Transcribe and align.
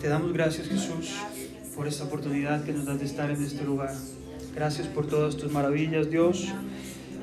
Te 0.00 0.08
damos 0.08 0.32
gracias 0.32 0.68
Jesús 0.68 1.16
por 1.74 1.88
esta 1.88 2.04
oportunidad 2.04 2.62
que 2.62 2.72
nos 2.72 2.84
das 2.84 3.00
de 3.00 3.04
estar 3.04 3.30
en 3.30 3.42
este 3.42 3.64
lugar. 3.64 3.92
Gracias 4.54 4.86
por 4.86 5.06
todas 5.06 5.36
tus 5.36 5.50
maravillas, 5.50 6.08
Dios. 6.08 6.46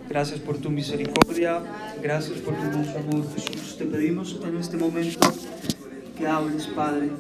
Gracias 0.10 0.42
por 0.42 0.58
tu 0.58 0.70
misericordia. 0.70 1.64
Gracias 2.02 2.40
por 2.40 2.54
tu 2.54 2.62
inmenso 2.66 2.98
amor, 3.00 3.26
Jesús. 3.34 3.78
Te 3.78 3.86
pedimos 3.86 4.40
en 4.44 4.58
este 4.58 4.76
momento 4.76 5.34
que 6.18 6.28
hables, 6.28 6.68
Padre. 6.68 7.12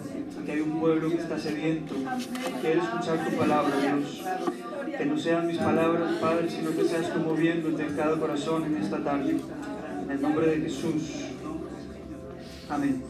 Que 0.45 0.51
hay 0.51 0.59
un 0.59 0.79
pueblo 0.79 1.09
que 1.09 1.17
está 1.17 1.39
sediento, 1.39 1.95
que 1.95 2.61
quiere 2.61 2.79
escuchar 2.81 3.25
tu 3.29 3.37
palabra, 3.37 3.75
Dios. 3.79 4.23
Que 4.97 5.05
no 5.05 5.17
sean 5.17 5.47
mis 5.47 5.57
palabras, 5.57 6.15
Padre, 6.19 6.49
sino 6.49 6.75
que 6.75 6.83
seas 6.83 7.13
tú 7.13 7.19
moviéndote 7.19 7.81
en 7.81 7.95
cada 7.95 8.19
corazón 8.19 8.65
en 8.65 8.83
esta 8.83 9.01
tarde. 9.01 9.37
En 10.03 10.11
el 10.11 10.21
nombre 10.21 10.47
de 10.47 10.61
Jesús. 10.61 11.23
Amén. 12.69 13.03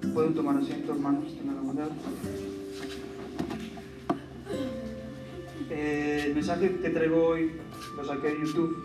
Pueden 0.00 0.34
tomar 0.34 0.56
asiento, 0.56 0.92
hermanos. 0.92 1.24
Eh, 5.70 6.24
el 6.26 6.34
mensaje 6.34 6.76
que 6.80 6.90
traigo 6.90 7.26
hoy 7.26 7.52
lo 7.96 8.04
saqué 8.04 8.28
de 8.28 8.40
YouTube. 8.40 8.84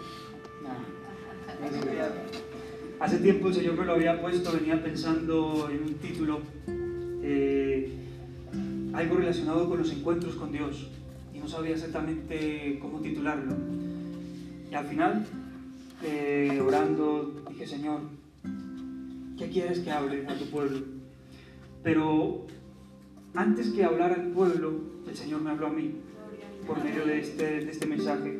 Hace 2.99 3.17
tiempo 3.17 3.47
el 3.47 3.53
Señor 3.53 3.77
me 3.77 3.85
lo 3.85 3.93
había 3.93 4.21
puesto, 4.21 4.51
venía 4.53 4.81
pensando 4.81 5.69
en 5.69 5.83
un 5.83 5.93
título, 5.95 6.39
eh, 7.21 7.91
algo 8.93 9.15
relacionado 9.17 9.67
con 9.67 9.79
los 9.79 9.91
encuentros 9.91 10.35
con 10.35 10.51
Dios, 10.51 10.89
y 11.33 11.39
no 11.39 11.47
sabía 11.47 11.73
exactamente 11.73 12.79
cómo 12.81 12.99
titularlo. 12.99 13.55
Y 14.71 14.75
al 14.75 14.85
final, 14.85 15.25
eh, 16.03 16.61
orando, 16.65 17.43
dije, 17.49 17.67
Señor, 17.67 18.01
¿qué 19.37 19.49
quieres 19.49 19.79
que 19.79 19.91
hable 19.91 20.25
a 20.27 20.37
tu 20.37 20.45
pueblo? 20.45 21.02
Pero 21.83 22.45
antes 23.35 23.69
que 23.71 23.83
hablar 23.83 24.13
al 24.13 24.31
pueblo, 24.31 24.73
el 25.07 25.15
Señor 25.15 25.41
me 25.41 25.51
habló 25.51 25.67
a 25.67 25.71
mí 25.71 25.95
por 26.65 26.81
medio 26.81 27.05
de 27.05 27.19
este, 27.19 27.65
de 27.65 27.69
este 27.69 27.85
mensaje. 27.85 28.39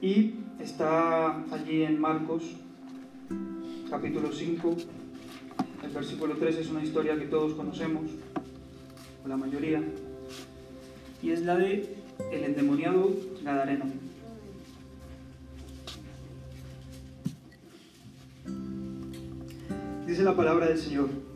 Y 0.00 0.34
está 0.58 1.44
allí 1.52 1.82
en 1.82 2.00
Marcos, 2.00 2.56
capítulo 3.90 4.32
5, 4.32 4.76
el 5.84 5.90
versículo 5.90 6.36
3 6.36 6.56
es 6.56 6.70
una 6.70 6.82
historia 6.82 7.18
que 7.18 7.26
todos 7.26 7.54
conocemos, 7.54 8.10
o 9.24 9.28
la 9.28 9.36
mayoría, 9.36 9.82
y 11.22 11.30
es 11.30 11.42
la 11.42 11.56
de 11.56 11.96
el 12.32 12.44
endemoniado 12.44 13.10
Gadareno. 13.44 13.84
Dice 20.06 20.22
la 20.22 20.34
palabra 20.34 20.66
del 20.66 20.78
Señor. 20.78 21.31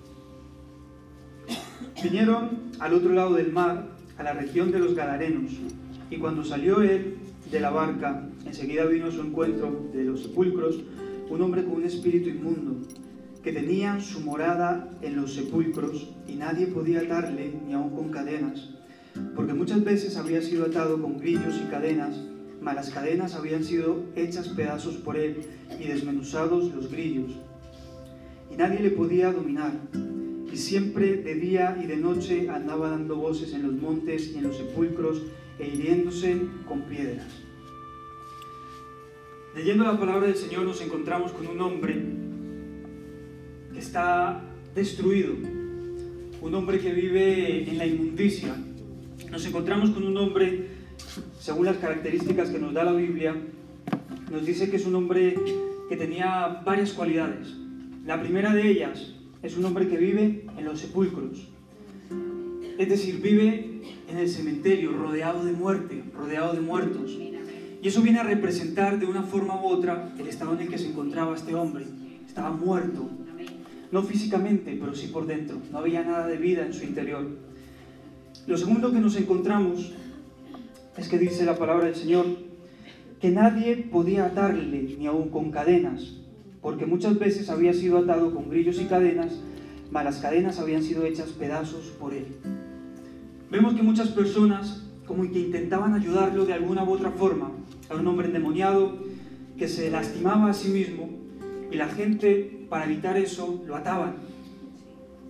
Vinieron 2.02 2.50
al 2.78 2.92
otro 2.92 3.12
lado 3.12 3.34
del 3.34 3.52
mar, 3.52 3.88
a 4.18 4.22
la 4.22 4.34
región 4.34 4.70
de 4.70 4.78
los 4.78 4.94
Gadarenos, 4.94 5.52
y 6.10 6.18
cuando 6.18 6.44
salió 6.44 6.82
él 6.82 7.16
de 7.50 7.58
la 7.58 7.70
barca, 7.70 8.28
enseguida 8.44 8.84
vino 8.84 9.06
a 9.06 9.10
su 9.10 9.20
encuentro 9.22 9.88
de 9.92 10.04
los 10.04 10.22
sepulcros 10.22 10.80
un 11.30 11.42
hombre 11.42 11.64
con 11.64 11.74
un 11.74 11.84
espíritu 11.84 12.28
inmundo, 12.28 12.76
que 13.42 13.52
tenía 13.52 13.98
su 14.00 14.20
morada 14.20 14.90
en 15.02 15.16
los 15.16 15.34
sepulcros 15.34 16.08
y 16.28 16.34
nadie 16.34 16.66
podía 16.66 17.00
atarle 17.00 17.52
ni 17.66 17.72
aun 17.72 17.90
con 17.90 18.10
cadenas, 18.10 18.70
porque 19.34 19.54
muchas 19.54 19.82
veces 19.82 20.16
había 20.16 20.42
sido 20.42 20.66
atado 20.66 21.00
con 21.00 21.18
grillos 21.18 21.60
y 21.64 21.70
cadenas, 21.70 22.16
mas 22.60 22.74
las 22.74 22.90
cadenas 22.90 23.34
habían 23.34 23.64
sido 23.64 24.04
hechas 24.14 24.48
pedazos 24.48 24.96
por 24.96 25.16
él 25.16 25.40
y 25.80 25.86
desmenuzados 25.86 26.72
los 26.74 26.90
grillos, 26.90 27.32
y 28.52 28.56
nadie 28.56 28.80
le 28.80 28.90
podía 28.90 29.32
dominar 29.32 29.72
siempre 30.56 31.16
de 31.16 31.34
día 31.34 31.78
y 31.82 31.86
de 31.86 31.96
noche 31.96 32.48
andaba 32.48 32.90
dando 32.90 33.16
voces 33.16 33.52
en 33.52 33.62
los 33.62 33.72
montes 33.72 34.32
y 34.32 34.38
en 34.38 34.44
los 34.44 34.56
sepulcros 34.56 35.22
e 35.58 35.66
hiriéndose 35.66 36.36
con 36.66 36.82
piedras. 36.82 37.26
Leyendo 39.54 39.84
la 39.84 39.98
palabra 39.98 40.26
del 40.26 40.36
Señor 40.36 40.64
nos 40.64 40.80
encontramos 40.82 41.32
con 41.32 41.46
un 41.46 41.60
hombre 41.60 42.02
que 43.72 43.78
está 43.78 44.42
destruido, 44.74 45.34
un 46.42 46.54
hombre 46.54 46.78
que 46.78 46.92
vive 46.92 47.68
en 47.68 47.78
la 47.78 47.86
inmundicia. 47.86 48.54
Nos 49.30 49.46
encontramos 49.46 49.90
con 49.90 50.04
un 50.04 50.16
hombre, 50.18 50.68
según 51.40 51.66
las 51.66 51.78
características 51.78 52.50
que 52.50 52.58
nos 52.58 52.74
da 52.74 52.84
la 52.84 52.92
Biblia, 52.92 53.34
nos 54.30 54.44
dice 54.44 54.70
que 54.70 54.76
es 54.76 54.86
un 54.86 54.94
hombre 54.94 55.36
que 55.88 55.96
tenía 55.96 56.62
varias 56.64 56.92
cualidades. 56.92 57.54
La 58.04 58.20
primera 58.20 58.54
de 58.54 58.68
ellas 58.68 59.15
es 59.42 59.56
un 59.56 59.64
hombre 59.64 59.88
que 59.88 59.96
vive 59.96 60.46
en 60.56 60.64
los 60.64 60.80
sepulcros. 60.80 61.48
Es 62.78 62.88
decir, 62.88 63.20
vive 63.20 63.80
en 64.08 64.18
el 64.18 64.28
cementerio, 64.28 64.92
rodeado 64.92 65.44
de 65.44 65.52
muerte, 65.52 66.02
rodeado 66.14 66.52
de 66.52 66.60
muertos. 66.60 67.16
Y 67.82 67.88
eso 67.88 68.02
viene 68.02 68.20
a 68.20 68.24
representar 68.24 68.98
de 68.98 69.06
una 69.06 69.22
forma 69.22 69.60
u 69.62 69.66
otra 69.66 70.12
el 70.18 70.26
estado 70.26 70.54
en 70.54 70.62
el 70.62 70.68
que 70.68 70.78
se 70.78 70.88
encontraba 70.88 71.34
este 71.34 71.54
hombre. 71.54 71.86
Estaba 72.26 72.50
muerto. 72.50 73.08
No 73.92 74.02
físicamente, 74.02 74.76
pero 74.78 74.94
sí 74.94 75.06
por 75.08 75.26
dentro. 75.26 75.58
No 75.70 75.78
había 75.78 76.02
nada 76.02 76.26
de 76.26 76.36
vida 76.36 76.66
en 76.66 76.74
su 76.74 76.84
interior. 76.84 77.26
Lo 78.46 78.56
segundo 78.56 78.92
que 78.92 79.00
nos 79.00 79.16
encontramos 79.16 79.92
es 80.96 81.08
que 81.08 81.18
dice 81.18 81.44
la 81.44 81.56
palabra 81.56 81.86
del 81.86 81.94
Señor 81.94 82.26
que 83.20 83.30
nadie 83.30 83.76
podía 83.76 84.26
atarle 84.26 84.94
ni 84.98 85.06
aun 85.06 85.30
con 85.30 85.50
cadenas, 85.50 86.16
porque 86.66 86.84
muchas 86.84 87.16
veces 87.16 87.48
había 87.48 87.72
sido 87.72 87.98
atado 87.98 88.34
con 88.34 88.50
grillos 88.50 88.80
y 88.80 88.86
cadenas, 88.86 89.38
mas 89.92 90.04
las 90.04 90.16
cadenas 90.16 90.58
habían 90.58 90.82
sido 90.82 91.06
hechas 91.06 91.28
pedazos 91.28 91.94
por 91.96 92.12
él. 92.12 92.26
Vemos 93.52 93.74
que 93.74 93.84
muchas 93.84 94.08
personas 94.08 94.82
como 95.06 95.30
que 95.30 95.38
intentaban 95.38 95.94
ayudarlo 95.94 96.44
de 96.44 96.54
alguna 96.54 96.82
u 96.82 96.90
otra 96.90 97.12
forma. 97.12 97.52
Era 97.88 98.00
un 98.00 98.06
hombre 98.08 98.26
endemoniado 98.26 98.98
que 99.56 99.68
se 99.68 99.88
lastimaba 99.92 100.50
a 100.50 100.54
sí 100.54 100.70
mismo 100.70 101.08
y 101.70 101.76
la 101.76 101.86
gente 101.86 102.66
para 102.68 102.86
evitar 102.86 103.16
eso 103.16 103.62
lo 103.64 103.76
ataban. 103.76 104.16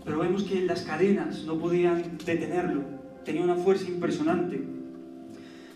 Pero 0.07 0.21
vemos 0.21 0.43
que 0.43 0.65
las 0.65 0.85
cadenas 0.85 1.45
no 1.45 1.59
podían 1.59 2.17
detenerlo. 2.25 2.81
Tenía 3.27 3.43
una 3.43 3.57
fuerza 3.57 3.91
impresionante. 3.91 4.65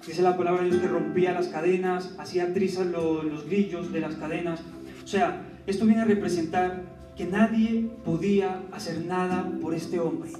Dice 0.06 0.22
la 0.22 0.38
palabra 0.38 0.62
de 0.62 0.70
Dios 0.70 0.80
que 0.80 0.88
rompía 0.88 1.34
las 1.34 1.48
cadenas, 1.48 2.14
hacía 2.18 2.54
trizas 2.54 2.86
los, 2.86 3.26
los 3.26 3.44
grillos 3.44 3.92
de 3.92 4.00
las 4.00 4.14
cadenas. 4.14 4.62
O 5.04 5.06
sea, 5.06 5.48
esto 5.70 5.86
viene 5.86 6.02
a 6.02 6.04
representar 6.04 6.82
que 7.16 7.26
nadie 7.26 7.88
podía 8.04 8.62
hacer 8.72 9.04
nada 9.04 9.48
por 9.62 9.72
este 9.72 10.00
hombre. 10.00 10.32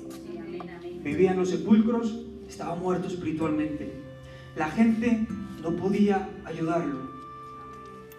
Vivía 1.05 1.31
en 1.31 1.39
los 1.39 1.51
sepulcros, 1.51 2.25
estaba 2.49 2.75
muerto 2.75 3.07
espiritualmente. 3.07 3.93
La 4.57 4.69
gente 4.71 5.27
no 5.63 5.77
podía 5.77 6.29
ayudarlo. 6.45 7.09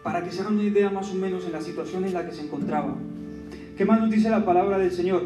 Para 0.04 0.24
que 0.24 0.32
se 0.32 0.40
hagan 0.40 0.54
una 0.54 0.64
idea 0.64 0.90
más 0.90 1.12
o 1.12 1.16
menos 1.16 1.46
en 1.46 1.52
la 1.52 1.62
situación 1.62 2.06
en 2.06 2.14
la 2.14 2.26
que 2.26 2.34
se 2.34 2.44
encontraba. 2.44 2.96
¿Qué 3.78 3.86
más 3.86 4.00
nos 4.00 4.10
dice 4.10 4.30
la 4.30 4.46
palabra 4.46 4.78
del 4.78 4.92
Señor? 4.92 5.24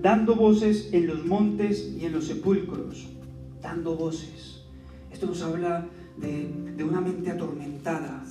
Dando 0.00 0.36
voces 0.36 0.90
en 0.92 1.08
los 1.08 1.26
montes 1.26 1.92
y 1.98 2.06
en 2.06 2.12
los 2.12 2.28
sepulcros. 2.28 3.08
Dando 3.60 3.96
voces. 3.96 4.62
Esto 5.12 5.26
nos 5.26 5.42
habla 5.42 5.88
de, 6.16 6.72
de 6.76 6.84
una 6.84 7.00
mente 7.00 7.30
atormentada, 7.30 8.24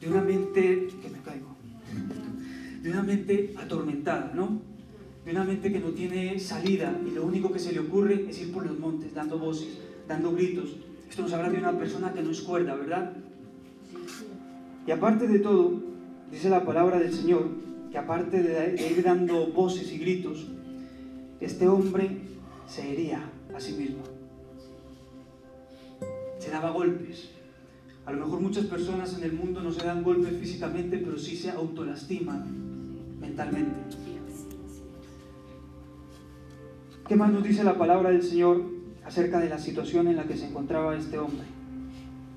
de 0.00 0.08
una 0.08 0.22
mente 0.22 0.88
que 1.02 1.08
me 1.08 1.18
caigo, 1.18 1.56
de 2.82 2.90
una 2.90 3.02
mente 3.02 3.54
atormentada, 3.56 4.32
¿no? 4.34 4.60
De 5.24 5.32
una 5.32 5.44
mente 5.44 5.72
que 5.72 5.80
no 5.80 5.90
tiene 5.90 6.38
salida 6.38 6.98
y 7.06 7.10
lo 7.10 7.24
único 7.24 7.52
que 7.52 7.58
se 7.58 7.72
le 7.72 7.80
ocurre 7.80 8.26
es 8.28 8.40
ir 8.40 8.52
por 8.52 8.66
los 8.66 8.78
montes, 8.78 9.12
dando 9.14 9.38
voces, 9.38 9.78
dando 10.06 10.32
gritos. 10.32 10.76
Esto 11.08 11.22
nos 11.22 11.32
habla 11.32 11.50
de 11.50 11.58
una 11.58 11.76
persona 11.76 12.12
que 12.12 12.22
no 12.22 12.30
es 12.30 12.40
cuerda, 12.40 12.74
¿verdad? 12.74 13.12
Y 14.86 14.90
aparte 14.90 15.26
de 15.26 15.38
todo, 15.40 15.82
dice 16.30 16.48
la 16.48 16.64
palabra 16.64 16.98
del 16.98 17.12
Señor, 17.12 17.48
que 17.90 17.98
aparte 17.98 18.42
de 18.42 18.90
ir 18.90 19.02
dando 19.02 19.48
voces 19.48 19.92
y 19.92 19.98
gritos, 19.98 20.46
este 21.40 21.68
hombre 21.68 22.18
se 22.66 22.92
hería 22.92 23.22
a 23.54 23.60
sí 23.60 23.72
mismo. 23.72 24.02
Se 26.38 26.50
daba 26.50 26.70
golpes, 26.70 27.30
a 28.08 28.12
lo 28.12 28.24
mejor 28.24 28.40
muchas 28.40 28.64
personas 28.64 29.18
en 29.18 29.24
el 29.24 29.34
mundo 29.34 29.60
no 29.60 29.70
se 29.70 29.84
dan 29.84 30.02
golpes 30.02 30.34
físicamente, 30.38 30.96
pero 30.96 31.18
sí 31.18 31.36
se 31.36 31.50
autolastiman 31.50 32.42
mentalmente. 33.20 33.74
¿Qué 37.06 37.16
más 37.16 37.30
nos 37.30 37.42
dice 37.42 37.62
la 37.64 37.76
palabra 37.76 38.08
del 38.08 38.22
Señor 38.22 38.62
acerca 39.04 39.38
de 39.40 39.50
la 39.50 39.58
situación 39.58 40.08
en 40.08 40.16
la 40.16 40.24
que 40.24 40.38
se 40.38 40.46
encontraba 40.46 40.96
este 40.96 41.18
hombre? 41.18 41.44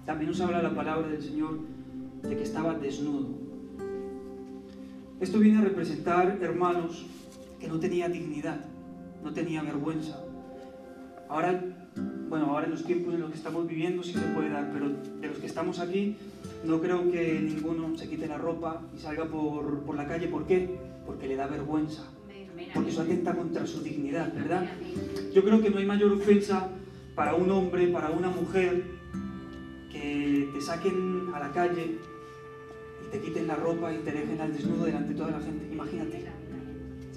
También 0.05 0.31
nos 0.31 0.41
habla 0.41 0.61
la 0.61 0.75
palabra 0.75 1.07
del 1.07 1.21
Señor 1.21 1.59
de 2.21 2.35
que 2.35 2.43
estaba 2.43 2.73
desnudo. 2.73 3.29
Esto 5.21 5.39
viene 5.39 5.59
a 5.59 5.61
representar, 5.61 6.37
hermanos, 6.41 7.05
que 7.61 7.69
no 7.69 7.79
tenía 7.79 8.09
dignidad, 8.09 8.59
no 9.23 9.31
tenía 9.31 9.63
vergüenza. 9.63 10.21
Ahora 11.29 11.63
bueno, 12.31 12.45
ahora 12.45 12.65
en 12.65 12.71
los 12.71 12.85
tiempos 12.85 13.13
en 13.13 13.19
los 13.19 13.29
que 13.29 13.35
estamos 13.35 13.67
viviendo 13.67 14.01
sí 14.03 14.13
se 14.13 14.21
puede 14.21 14.49
dar, 14.49 14.71
pero 14.71 14.87
de 14.87 15.27
los 15.27 15.37
que 15.37 15.47
estamos 15.47 15.79
aquí, 15.79 16.15
no 16.63 16.79
creo 16.79 17.11
que 17.11 17.41
ninguno 17.41 17.97
se 17.97 18.07
quite 18.07 18.25
la 18.25 18.37
ropa 18.37 18.81
y 18.95 18.99
salga 18.99 19.25
por, 19.25 19.81
por 19.81 19.97
la 19.97 20.07
calle. 20.07 20.29
¿Por 20.29 20.47
qué? 20.47 20.79
Porque 21.05 21.27
le 21.27 21.35
da 21.35 21.47
vergüenza. 21.47 22.03
porque 22.73 22.89
eso 22.89 23.01
atenta 23.01 23.35
contra 23.35 23.67
su 23.67 23.83
dignidad, 23.83 24.33
¿verdad? 24.33 24.65
Yo 25.33 25.43
creo 25.43 25.61
que 25.61 25.69
no 25.69 25.79
hay 25.79 25.85
mayor 25.85 26.13
ofensa 26.13 26.69
para 27.15 27.35
un 27.35 27.51
hombre, 27.51 27.87
para 27.87 28.11
una 28.11 28.29
mujer, 28.29 28.81
que 29.91 30.47
te 30.53 30.61
saquen 30.61 31.31
a 31.33 31.39
la 31.39 31.51
calle 31.51 31.97
y 33.05 33.11
te 33.11 33.19
quiten 33.19 33.45
la 33.45 33.55
ropa 33.55 33.93
y 33.93 33.97
te 33.97 34.11
dejen 34.13 34.39
al 34.39 34.53
desnudo 34.53 34.85
delante 34.85 35.09
de 35.09 35.15
toda 35.15 35.31
la 35.31 35.41
gente. 35.41 35.67
Imagínate. 35.69 36.23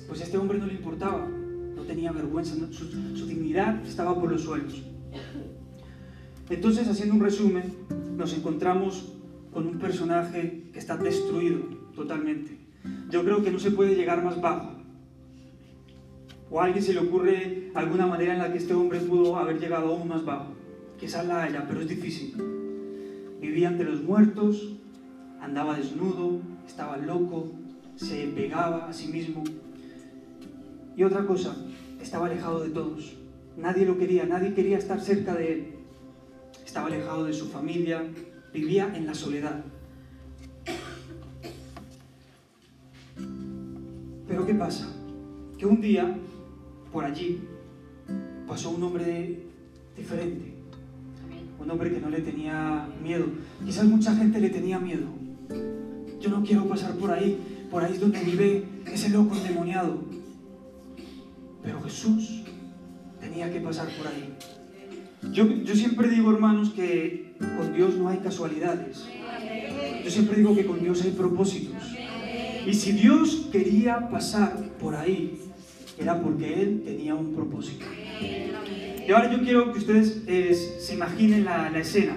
Pues 0.08 0.20
a 0.22 0.25
este 0.25 0.38
hombre 0.38 0.58
no 0.58 0.67
le 0.67 0.75
importaba, 0.75 1.25
no 1.28 1.82
tenía 1.82 2.10
vergüenza, 2.10 2.56
su, 2.72 3.17
su 3.17 3.26
dignidad 3.26 3.81
estaba 3.87 4.12
por 4.20 4.32
los 4.32 4.43
suelos. 4.43 4.82
Entonces, 6.50 6.88
haciendo 6.88 7.14
un 7.14 7.20
resumen, 7.20 7.75
nos 8.17 8.35
encontramos 8.35 9.12
con 9.52 9.67
un 9.67 9.79
personaje 9.79 10.64
que 10.73 10.79
está 10.79 10.96
destruido 10.96 11.61
totalmente. 11.94 12.58
Yo 13.11 13.25
creo 13.25 13.43
que 13.43 13.50
no 13.50 13.58
se 13.58 13.70
puede 13.70 13.94
llegar 13.94 14.23
más 14.23 14.41
bajo. 14.41 14.73
¿O 16.50 16.61
a 16.61 16.67
alguien 16.67 16.85
se 16.85 16.93
le 16.93 17.00
ocurre 17.00 17.70
alguna 17.75 18.06
manera 18.06 18.35
en 18.35 18.38
la 18.41 18.52
que 18.52 18.58
este 18.58 18.75
hombre 18.75 19.00
pudo 19.00 19.37
haber 19.37 19.58
llegado 19.58 19.88
aún 19.88 20.08
más 20.08 20.25
bajo? 20.25 20.52
Quizás 20.99 21.26
la 21.26 21.44
haya, 21.44 21.67
pero 21.67 21.81
es 21.81 21.88
difícil. 21.88 22.35
Vivía 23.41 23.69
entre 23.69 23.91
los 23.91 24.02
muertos, 24.02 24.75
andaba 25.41 25.76
desnudo, 25.76 26.41
estaba 26.67 26.96
loco, 26.96 27.52
se 27.96 28.26
pegaba 28.29 28.88
a 28.88 28.93
sí 28.93 29.08
mismo. 29.08 29.44
Y 30.96 31.02
otra 31.02 31.26
cosa, 31.26 31.56
estaba 32.00 32.26
alejado 32.26 32.61
de 32.61 32.70
todos. 32.70 33.17
Nadie 33.56 33.87
lo 33.87 33.99
quería, 33.99 34.25
nadie 34.26 34.55
quería 34.55 34.79
estar 34.79 35.00
cerca 35.00 35.35
de 35.35 35.52
él. 35.52 35.83
Estaba 36.64 36.87
alejado 36.87 37.25
de 37.25 37.32
su 37.32 37.49
familia, 37.49 38.02
vivía 38.52 38.93
en 38.96 39.06
la 39.06 39.14
soledad. 39.14 39.64
Pero 44.26 44.46
¿qué 44.46 44.55
pasa? 44.55 44.88
Que 45.58 45.66
un 45.66 45.81
día, 45.81 46.16
por 46.93 47.05
allí, 47.05 47.40
pasó 48.46 48.70
un 48.70 48.82
hombre 48.82 49.43
diferente. 49.96 50.55
Un 51.61 51.70
hombre 51.70 51.93
que 51.93 52.00
no 52.00 52.11
le 52.11 52.20
tenía 52.20 52.88
miedo. 53.02 53.26
Quizás 53.64 53.84
mucha 53.84 54.14
gente 54.14 54.40
le 54.40 54.50
tenía 54.50 54.78
miedo. 54.78 55.06
Yo 56.20 56.31
no 56.31 56.43
quiero 56.43 56.67
pasar 56.67 56.94
por 56.96 57.10
ahí. 57.10 57.67
Por 57.70 57.84
ahí 57.84 57.93
es 57.93 58.00
donde 58.00 58.20
vive 58.20 58.64
ese 58.87 59.10
loco 59.10 59.34
endemoniado. 59.34 59.99
Pero 61.62 61.82
Jesús 61.82 62.43
tenía 63.20 63.52
que 63.52 63.60
pasar 63.60 63.88
por 63.96 64.06
ahí. 64.06 64.37
Yo, 65.34 65.48
yo 65.48 65.75
siempre 65.75 66.08
digo, 66.08 66.31
hermanos, 66.31 66.70
que 66.70 67.34
con 67.40 67.75
Dios 67.75 67.96
no 67.96 68.08
hay 68.08 68.19
casualidades. 68.19 69.04
Yo 70.04 70.08
siempre 70.08 70.36
digo 70.36 70.54
que 70.54 70.64
con 70.64 70.81
Dios 70.81 71.02
hay 71.02 71.10
propósitos. 71.10 71.82
Y 72.64 72.72
si 72.72 72.92
Dios 72.92 73.48
quería 73.50 74.08
pasar 74.10 74.56
por 74.78 74.94
ahí, 74.94 75.40
era 75.98 76.22
porque 76.22 76.62
Él 76.62 76.82
tenía 76.84 77.16
un 77.16 77.34
propósito. 77.34 77.84
Y 78.20 79.10
ahora 79.10 79.32
yo 79.32 79.42
quiero 79.42 79.72
que 79.72 79.81
ustedes 79.81 80.22
eh, 80.28 80.54
se 80.54 80.94
imaginen 80.94 81.44
la, 81.44 81.69
la 81.69 81.81
escena. 81.81 82.14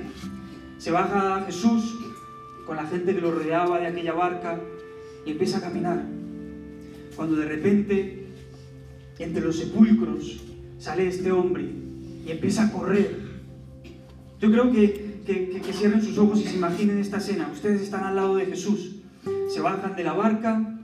Se 0.77 0.91
baja 0.91 1.43
Jesús 1.47 1.97
con 2.67 2.77
la 2.77 2.85
gente 2.85 3.15
que 3.15 3.21
lo 3.21 3.31
rodeaba 3.31 3.79
de 3.79 3.87
aquella 3.87 4.13
barca 4.13 4.61
y 5.25 5.31
empieza 5.31 5.57
a 5.57 5.61
caminar. 5.61 6.05
Cuando 7.15 7.35
de 7.35 7.45
repente, 7.47 8.27
entre 9.17 9.41
los 9.41 9.57
sepulcros, 9.57 10.39
sale 10.77 11.07
este 11.07 11.31
hombre 11.31 11.86
y 12.27 12.31
empieza 12.31 12.65
a 12.65 12.71
correr. 12.71 13.21
Yo 14.39 14.51
creo 14.51 14.71
que, 14.71 15.21
que, 15.25 15.61
que, 15.61 15.73
cierren 15.73 16.01
sus 16.01 16.17
ojos 16.17 16.41
y 16.41 16.43
se 16.43 16.57
imaginen 16.57 16.97
esta 16.97 17.17
escena. 17.17 17.49
Ustedes 17.51 17.81
están 17.81 18.03
al 18.03 18.17
lado 18.17 18.35
de 18.35 18.45
Jesús, 18.45 18.97
se 19.47 19.61
bajan 19.61 19.95
de 19.95 20.03
la 20.03 20.13
barca 20.13 20.77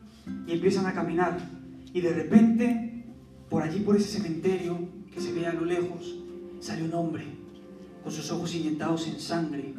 y 0.48 0.54
empiezan 0.54 0.86
a 0.86 0.94
caminar. 0.94 1.38
Y 1.94 2.00
de 2.02 2.14
repente, 2.14 3.04
por 3.50 3.62
allí, 3.62 3.82
por 3.82 3.98
ese 3.98 4.20
cementerio 4.20 4.80
que 5.14 5.20
se 5.20 5.34
ve 5.34 5.46
a 5.46 5.54
lo 5.54 5.66
lejos, 5.66 6.16
sale 6.62 6.84
un 6.84 6.94
hombre 6.94 7.26
con 8.04 8.12
sus 8.12 8.32
ojos 8.32 8.56
inyectados 8.56 9.08
en 9.08 9.20
sangre. 9.20 9.74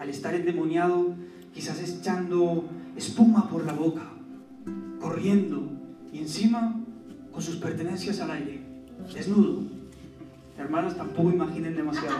Al 0.00 0.10
estar 0.10 0.34
endemoniado, 0.34 1.14
quizás 1.54 1.80
echando 1.80 2.64
espuma 2.96 3.48
por 3.48 3.64
la 3.64 3.72
boca, 3.72 4.12
corriendo 5.00 5.70
y 6.12 6.18
encima 6.18 6.82
con 7.32 7.40
sus 7.40 7.56
pertenencias 7.56 8.20
al 8.20 8.32
aire, 8.32 8.60
desnudo. 9.14 9.75
Hermanas, 10.58 10.96
tampoco 10.96 11.30
imaginen 11.30 11.76
demasiado. 11.76 12.16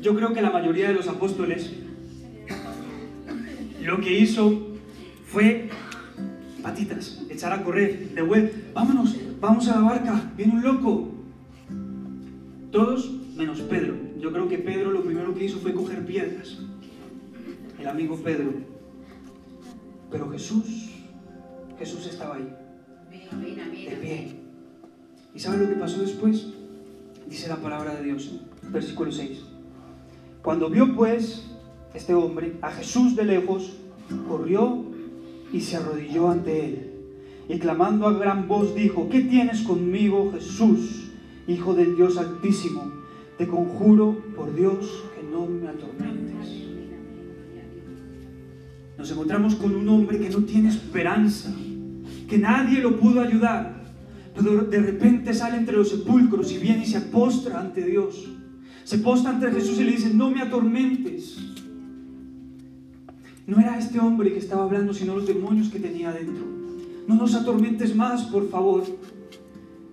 Yo 0.00 0.14
creo 0.14 0.32
que 0.32 0.40
la 0.40 0.50
mayoría 0.50 0.88
de 0.88 0.94
los 0.94 1.08
apóstoles 1.08 1.72
lo 3.82 4.00
que 4.00 4.18
hizo 4.18 4.76
fue 5.26 5.68
patitas, 6.62 7.22
echar 7.28 7.52
a 7.52 7.62
correr, 7.62 8.10
de 8.14 8.22
web, 8.22 8.72
vámonos, 8.74 9.16
vamos 9.40 9.68
a 9.68 9.76
la 9.76 9.80
barca, 9.80 10.32
viene 10.36 10.54
un 10.54 10.62
loco. 10.62 11.08
Todos 12.70 13.10
menos 13.36 13.60
Pedro. 13.62 13.94
Yo 14.18 14.32
creo 14.32 14.48
que 14.48 14.58
Pedro 14.58 14.90
lo 14.90 15.02
primero 15.02 15.34
que 15.34 15.44
hizo 15.44 15.58
fue 15.58 15.72
coger 15.72 16.04
piedras. 16.04 16.58
El 17.78 17.88
amigo 17.88 18.16
Pedro. 18.16 18.52
Pero 20.10 20.30
Jesús, 20.30 20.89
Jesús 21.80 22.06
estaba 22.08 22.36
ahí, 22.36 22.54
de 23.10 23.96
pie. 23.96 24.36
¿Y 25.34 25.38
sabe 25.40 25.56
lo 25.56 25.68
que 25.70 25.76
pasó 25.76 26.02
después? 26.02 26.48
Dice 27.26 27.48
la 27.48 27.56
palabra 27.56 27.94
de 27.94 28.04
Dios, 28.04 28.38
versículo 28.70 29.10
6. 29.10 29.40
Cuando 30.42 30.68
vio 30.68 30.94
pues 30.94 31.46
este 31.94 32.12
hombre 32.12 32.58
a 32.60 32.70
Jesús 32.70 33.16
de 33.16 33.24
lejos, 33.24 33.78
corrió 34.28 34.84
y 35.54 35.62
se 35.62 35.78
arrodilló 35.78 36.28
ante 36.28 36.66
él. 36.66 36.90
Y 37.48 37.58
clamando 37.58 38.06
a 38.06 38.12
gran 38.12 38.46
voz 38.46 38.74
dijo, 38.74 39.08
¿qué 39.08 39.22
tienes 39.22 39.62
conmigo, 39.62 40.32
Jesús, 40.34 41.12
Hijo 41.48 41.72
del 41.72 41.96
Dios 41.96 42.18
Altísimo? 42.18 42.92
Te 43.38 43.48
conjuro 43.48 44.22
por 44.36 44.54
Dios 44.54 45.04
que 45.16 45.22
no 45.22 45.46
me 45.46 45.66
atormentes. 45.66 46.60
Nos 48.98 49.10
encontramos 49.10 49.54
con 49.54 49.74
un 49.74 49.88
hombre 49.88 50.18
que 50.20 50.28
no 50.28 50.44
tiene 50.44 50.68
esperanza, 50.68 51.50
que 52.30 52.38
nadie 52.38 52.78
lo 52.80 52.98
pudo 52.98 53.20
ayudar, 53.20 53.74
pero 54.36 54.62
de 54.62 54.80
repente 54.80 55.34
sale 55.34 55.56
entre 55.56 55.76
los 55.76 55.90
sepulcros 55.90 56.52
y 56.52 56.58
viene 56.58 56.84
y 56.84 56.86
se 56.86 57.00
postra 57.00 57.60
ante 57.60 57.84
Dios. 57.84 58.28
Se 58.84 58.98
postra 58.98 59.30
ante 59.30 59.50
Jesús 59.50 59.80
y 59.80 59.84
le 59.84 59.92
dice, 59.92 60.14
no 60.14 60.30
me 60.30 60.40
atormentes. 60.40 61.38
No 63.48 63.58
era 63.58 63.76
este 63.76 63.98
hombre 63.98 64.32
que 64.32 64.38
estaba 64.38 64.62
hablando, 64.62 64.94
sino 64.94 65.16
los 65.16 65.26
demonios 65.26 65.70
que 65.70 65.80
tenía 65.80 66.12
dentro. 66.12 66.44
No 67.08 67.16
nos 67.16 67.34
atormentes 67.34 67.96
más, 67.96 68.22
por 68.22 68.48
favor. 68.48 68.84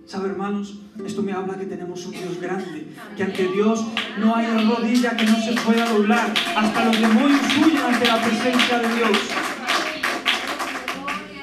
¿Sabe, 0.06 0.28
hermanos? 0.28 0.80
Esto 1.04 1.22
me 1.22 1.32
habla 1.32 1.58
que 1.58 1.66
tenemos 1.66 2.06
un 2.06 2.12
Dios 2.12 2.40
grande, 2.40 2.86
que 3.16 3.24
ante 3.24 3.48
Dios 3.48 3.84
no 4.20 4.36
hay 4.36 4.46
rodilla 4.46 5.16
que 5.16 5.26
no 5.26 5.36
se 5.36 5.52
pueda 5.60 5.92
doblar. 5.92 6.32
Hasta 6.56 6.84
los 6.84 7.00
demonios 7.00 7.40
huyen 7.58 7.78
ante 7.78 8.06
la 8.06 8.22
presencia 8.22 8.78
de 8.78 8.96
Dios. 8.96 9.47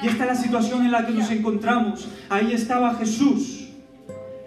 Y 0.06 0.08
esta 0.08 0.22
es 0.22 0.30
la 0.30 0.40
situación 0.40 0.84
en 0.84 0.92
la 0.92 1.04
que 1.04 1.12
nos 1.12 1.28
encontramos. 1.32 2.06
Ahí 2.28 2.52
estaba 2.52 2.94
Jesús, 2.94 3.70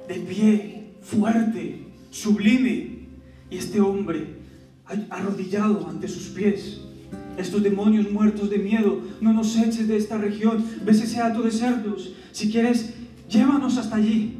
de 0.07 0.15
pie, 0.15 0.93
fuerte, 1.01 1.85
sublime. 2.11 2.99
Y 3.51 3.57
este 3.57 3.81
hombre 3.81 4.37
arrodillado 5.09 5.85
ante 5.89 6.07
sus 6.07 6.27
pies. 6.27 6.79
Estos 7.37 7.61
demonios 7.61 8.09
muertos 8.09 8.49
de 8.49 8.57
miedo, 8.57 9.01
no 9.19 9.33
nos 9.33 9.57
eches 9.57 9.85
de 9.89 9.97
esta 9.97 10.17
región. 10.17 10.63
Ves 10.85 11.01
ese 11.01 11.19
hato 11.19 11.41
de 11.41 11.51
cerdos. 11.51 12.13
Si 12.31 12.49
quieres, 12.49 12.93
llévanos 13.27 13.77
hasta 13.77 13.97
allí. 13.97 14.37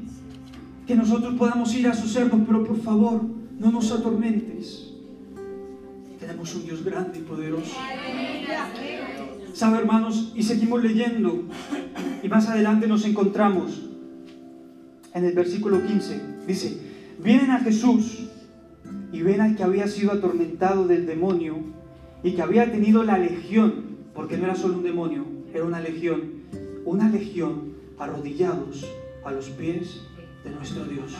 Que 0.88 0.96
nosotros 0.96 1.34
podamos 1.34 1.76
ir 1.76 1.86
a 1.90 1.94
sus 1.96 2.14
cerdos, 2.14 2.40
pero 2.48 2.64
por 2.64 2.82
favor, 2.82 3.24
no 3.60 3.72
nos 3.72 3.92
atormentes. 3.92 4.94
Tenemos 6.18 6.56
un 6.56 6.64
Dios 6.64 6.82
grande 6.82 7.20
y 7.20 7.24
poderoso. 7.24 7.76
¿Sabe, 9.54 9.80
hermanos? 9.80 10.32
Y 10.36 10.44
seguimos 10.44 10.84
leyendo. 10.84 11.44
Y 12.24 12.28
más 12.28 12.48
adelante 12.48 12.88
nos 12.88 13.06
encontramos 13.06 13.82
en 15.14 15.26
el 15.26 15.34
versículo 15.34 15.86
15. 15.86 16.22
Dice, 16.48 16.78
vienen 17.20 17.52
a 17.52 17.60
Jesús 17.60 18.30
y 19.12 19.22
ven 19.22 19.42
al 19.42 19.56
que 19.56 19.64
había 19.64 19.88
sido 19.88 20.12
atormentado 20.12 20.88
del 20.88 21.06
demonio 21.06 21.58
y 22.24 22.34
que 22.34 22.42
había 22.42 22.72
tenido 22.72 23.04
la 23.04 23.18
legión, 23.18 23.98
porque 24.14 24.38
no 24.38 24.46
era 24.46 24.56
solo 24.56 24.78
un 24.78 24.84
demonio, 24.84 25.26
era 25.54 25.64
una 25.64 25.80
legión, 25.80 26.44
una 26.86 27.10
legión 27.10 27.74
arrodillados 27.98 28.86
a 29.24 29.32
los 29.32 29.50
pies 29.50 30.02
de 30.44 30.52
nuestro 30.52 30.86
Dios. 30.86 31.16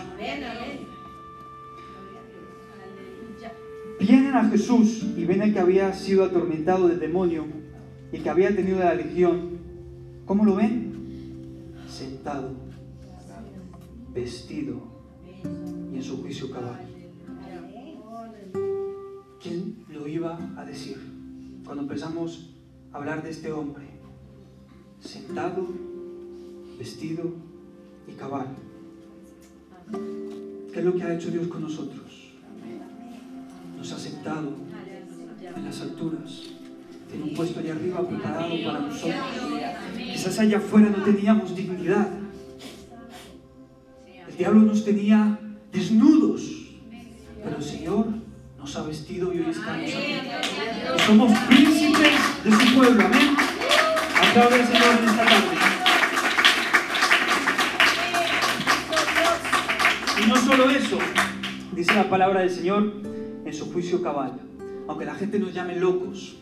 Vienen 4.00 4.34
a 4.34 4.46
Jesús 4.50 5.06
y 5.18 5.26
ven 5.26 5.42
al 5.42 5.52
que 5.52 5.60
había 5.60 5.94
sido 5.94 6.24
atormentado 6.24 6.88
del 6.88 7.00
demonio 7.00 7.46
y 8.12 8.20
que 8.20 8.30
había 8.30 8.56
tenido 8.56 8.80
la 8.80 8.96
legión. 8.96 9.60
¿Cómo 10.26 10.46
lo 10.46 10.56
ven? 10.56 11.74
Sentado, 11.88 12.52
vestido 14.14 14.82
y 15.92 15.96
en 15.96 16.04
su 16.04 16.22
juicio 16.22 16.52
cabal. 16.52 16.86
¿Quién 19.42 19.86
lo 19.90 20.08
iba 20.08 20.38
a 20.58 20.66
decir? 20.66 21.20
cuando 21.70 21.84
empezamos 21.84 22.50
a 22.92 22.98
hablar 22.98 23.22
de 23.22 23.30
este 23.30 23.52
hombre, 23.52 23.86
sentado, 25.00 25.68
vestido 26.80 27.32
y 28.08 28.14
cabal. 28.14 28.48
¿Qué 30.74 30.80
es 30.80 30.84
lo 30.84 30.96
que 30.96 31.04
ha 31.04 31.14
hecho 31.14 31.30
Dios 31.30 31.48
con 31.48 31.62
nosotros? 31.62 32.32
Nos 33.78 33.92
ha 33.92 34.00
sentado 34.00 34.52
en 35.56 35.64
las 35.64 35.80
alturas, 35.82 36.42
tiene 37.10 37.24
un 37.24 37.34
puesto 37.34 37.60
allá 37.60 37.74
arriba 37.74 38.08
preparado 38.08 38.54
para 38.64 38.80
nosotros. 38.80 39.16
Quizás 39.98 40.40
allá 40.40 40.58
afuera 40.58 40.94
no 40.96 41.04
teníamos 41.04 41.56
dignidad. 41.56 42.08
El 44.28 44.38
diablo 44.38 44.62
nos 44.62 44.86
tenía 44.86 45.40
desnudos, 45.72 46.42
pero 47.44 47.58
el 47.58 47.64
Señor 47.64 48.06
nos 48.58 48.76
ha 48.76 48.84
vestido 48.84 49.34
y 49.34 49.40
hoy 49.40 49.50
estamos 49.50 49.90
aquí. 49.90 51.04
Somos 51.06 51.38
príncipes 51.40 52.14
de 52.44 52.52
su 52.52 52.76
pueblo, 52.76 53.06
amén. 53.06 53.36
Aplaude 54.30 54.56
al 54.56 54.68
Señor 54.68 55.00
en 55.00 55.10
esta 55.10 55.26
tarde. 55.26 55.58
Y 60.22 60.28
no 60.28 60.36
solo 60.36 60.70
eso, 60.70 61.00
dice 61.74 61.96
la 61.96 62.10
palabra 62.10 62.42
del 62.42 62.50
Señor 62.50 62.94
en 63.46 63.54
su 63.54 63.72
juicio 63.72 64.04
cabal. 64.04 64.40
Aunque 64.88 65.06
la 65.06 65.16
gente 65.16 65.40
nos 65.40 65.54
llame 65.54 65.76
locos, 65.76 66.38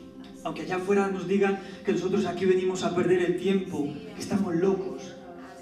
aunque 0.48 0.62
allá 0.62 0.78
afuera 0.78 1.10
nos 1.10 1.28
digan 1.28 1.60
que 1.86 1.92
nosotros 1.92 2.26
aquí 2.26 2.46
venimos 2.46 2.82
a 2.86 2.96
perder 2.96 3.22
el 3.22 3.38
tiempo, 3.38 3.94
que 4.16 4.22
estamos 4.22 4.56
locos, 4.56 5.14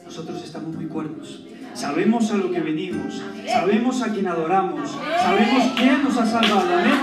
nosotros 0.04 0.44
estamos 0.44 0.76
muy 0.76 0.86
cuerdos. 0.86 1.44
Sabemos 1.74 2.30
a 2.30 2.38
lo 2.38 2.52
que 2.52 2.60
venimos, 2.60 3.20
sabemos 3.48 4.04
a 4.04 4.14
quién 4.14 4.28
adoramos, 4.28 4.92
sabemos 4.92 5.74
quién 5.76 6.04
nos 6.04 6.16
ha 6.20 6.26
salvado. 6.28 6.72
Amén. 6.72 6.94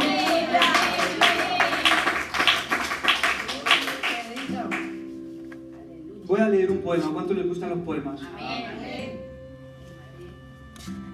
Voy 6.24 6.40
a 6.40 6.48
leer 6.48 6.70
un 6.70 6.82
poema. 6.82 7.10
¿Cuánto 7.12 7.34
les 7.34 7.48
gustan 7.48 7.70
los 7.70 7.80
poemas? 7.80 8.20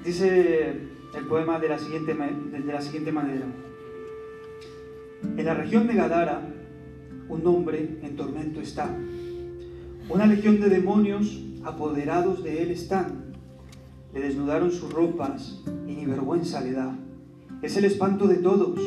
Dice 0.04 0.76
el 1.16 1.24
poema 1.26 1.58
de 1.58 1.68
la 1.70 1.78
siguiente, 1.78 2.14
de 2.14 2.72
la 2.72 2.82
siguiente 2.82 3.10
manera. 3.10 3.46
En 5.36 5.44
la 5.44 5.54
región 5.54 5.86
de 5.88 5.94
Gadara, 5.94 6.42
un 7.28 7.46
hombre 7.46 7.98
en 8.02 8.16
tormento 8.16 8.60
está. 8.60 8.94
Una 10.08 10.26
legión 10.26 10.60
de 10.60 10.68
demonios 10.68 11.42
apoderados 11.64 12.42
de 12.42 12.62
él 12.62 12.70
están. 12.70 13.34
Le 14.14 14.20
desnudaron 14.20 14.70
sus 14.70 14.92
ropas 14.92 15.62
y 15.86 15.92
ni 15.92 16.06
vergüenza 16.06 16.60
le 16.62 16.72
da. 16.72 16.96
Es 17.62 17.76
el 17.76 17.84
espanto 17.84 18.26
de 18.26 18.36
todos 18.36 18.80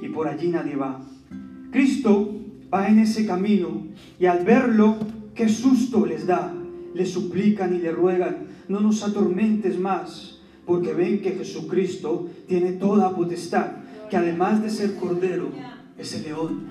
y 0.00 0.08
por 0.08 0.28
allí 0.28 0.48
nadie 0.48 0.76
va. 0.76 1.00
Cristo 1.72 2.34
va 2.72 2.88
en 2.88 3.00
ese 3.00 3.26
camino 3.26 3.86
y 4.18 4.26
al 4.26 4.44
verlo, 4.44 4.96
qué 5.34 5.48
susto 5.48 6.06
les 6.06 6.26
da. 6.26 6.54
Le 6.94 7.06
suplican 7.06 7.74
y 7.74 7.78
le 7.78 7.92
ruegan, 7.92 8.46
no 8.68 8.80
nos 8.80 9.02
atormentes 9.02 9.78
más, 9.78 10.38
porque 10.66 10.94
ven 10.94 11.20
que 11.20 11.32
Jesucristo 11.32 12.28
tiene 12.46 12.72
toda 12.72 13.14
potestad, 13.14 13.72
que 14.10 14.16
además 14.16 14.62
de 14.62 14.70
ser 14.70 14.96
cordero, 14.96 15.50
es 15.98 16.14
el 16.14 16.22
león 16.22 16.68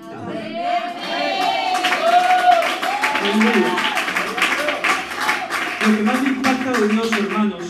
Lo 5.85 5.97
que 5.97 6.03
más 6.03 6.23
me 6.23 6.29
impacta 6.29 6.71
de 6.71 6.87
Dios, 6.89 7.11
hermanos, 7.13 7.63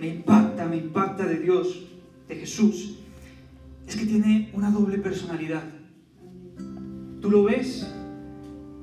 me 0.00 0.08
impacta, 0.08 0.66
me 0.66 0.76
impacta 0.76 1.26
de 1.26 1.38
Dios, 1.38 1.86
de 2.28 2.36
Jesús, 2.36 2.98
es 3.86 3.96
que 3.96 4.06
tiene 4.06 4.50
una 4.54 4.70
doble 4.70 4.98
personalidad. 4.98 5.64
Tú 7.20 7.30
lo 7.30 7.44
ves 7.44 7.86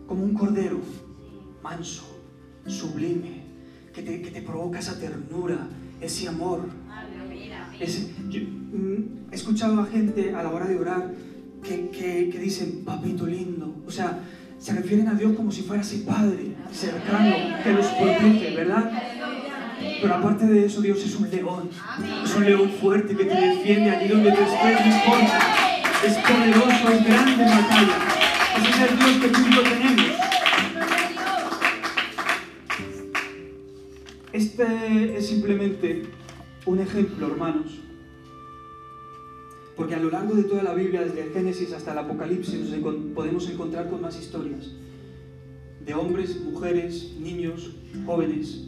como 0.07 0.23
un 0.23 0.33
cordero, 0.33 0.79
manso, 1.63 2.21
sublime, 2.67 3.43
que 3.93 4.03
te, 4.03 4.21
que 4.21 4.31
te 4.31 4.41
provoca 4.41 4.79
esa 4.79 4.99
ternura, 4.99 5.67
ese 5.99 6.27
amor. 6.27 6.69
Ese, 7.79 8.13
yo, 8.29 8.41
mm, 8.41 9.31
he 9.31 9.35
escuchado 9.35 9.79
a 9.81 9.85
gente 9.85 10.35
a 10.35 10.43
la 10.43 10.51
hora 10.51 10.67
de 10.67 10.77
orar 10.77 11.11
que, 11.63 11.89
que, 11.89 12.29
que 12.29 12.39
dicen, 12.39 12.83
papito 12.85 13.25
lindo. 13.25 13.75
O 13.87 13.91
sea, 13.91 14.19
se 14.59 14.73
refieren 14.73 15.07
a 15.07 15.13
Dios 15.13 15.33
como 15.35 15.51
si 15.51 15.61
fuera 15.61 15.81
ese 15.81 15.99
Padre 15.99 16.55
cercano 16.71 17.35
que 17.63 17.71
los 17.71 17.85
protege, 17.87 18.55
¿verdad? 18.55 18.91
Pero 20.01 20.13
aparte 20.13 20.45
de 20.45 20.65
eso, 20.65 20.81
Dios 20.81 20.99
es 21.03 21.15
un 21.15 21.29
león. 21.29 21.69
Es 22.23 22.35
un 22.35 22.45
león 22.45 22.69
fuerte 22.79 23.15
que 23.15 23.25
te 23.25 23.35
defiende 23.35 23.89
allí 23.89 24.09
donde 24.09 24.31
tú 24.31 24.41
estés, 24.41 24.85
no 24.85 24.95
importa. 24.95 25.39
Es 26.05 26.17
poderoso, 26.17 26.89
es 26.89 27.05
grande 27.05 27.31
en 27.31 27.49
batalla. 27.49 27.97
Ese 28.57 28.69
es 28.69 28.91
el 28.91 28.99
Dios 28.99 29.11
que 29.21 29.27
tú 29.29 29.39
y 29.47 29.55
yo 29.55 29.63
tenemos. 29.63 30.05
Este 34.31 35.17
es 35.17 35.27
simplemente 35.27 36.03
un 36.65 36.79
ejemplo, 36.79 37.27
hermanos. 37.27 37.79
Porque 39.79 39.95
a 39.95 39.99
lo 39.99 40.09
largo 40.09 40.35
de 40.35 40.43
toda 40.43 40.61
la 40.61 40.73
Biblia, 40.73 41.05
desde 41.05 41.23
el 41.23 41.31
Génesis 41.31 41.71
hasta 41.71 41.93
el 41.93 41.99
Apocalipsis, 41.99 42.59
nos 42.59 42.95
podemos 43.15 43.49
encontrar 43.49 43.89
con 43.89 44.01
más 44.01 44.19
historias 44.19 44.71
de 45.85 45.93
hombres, 45.93 46.41
mujeres, 46.43 47.15
niños, 47.17 47.71
jóvenes, 48.05 48.67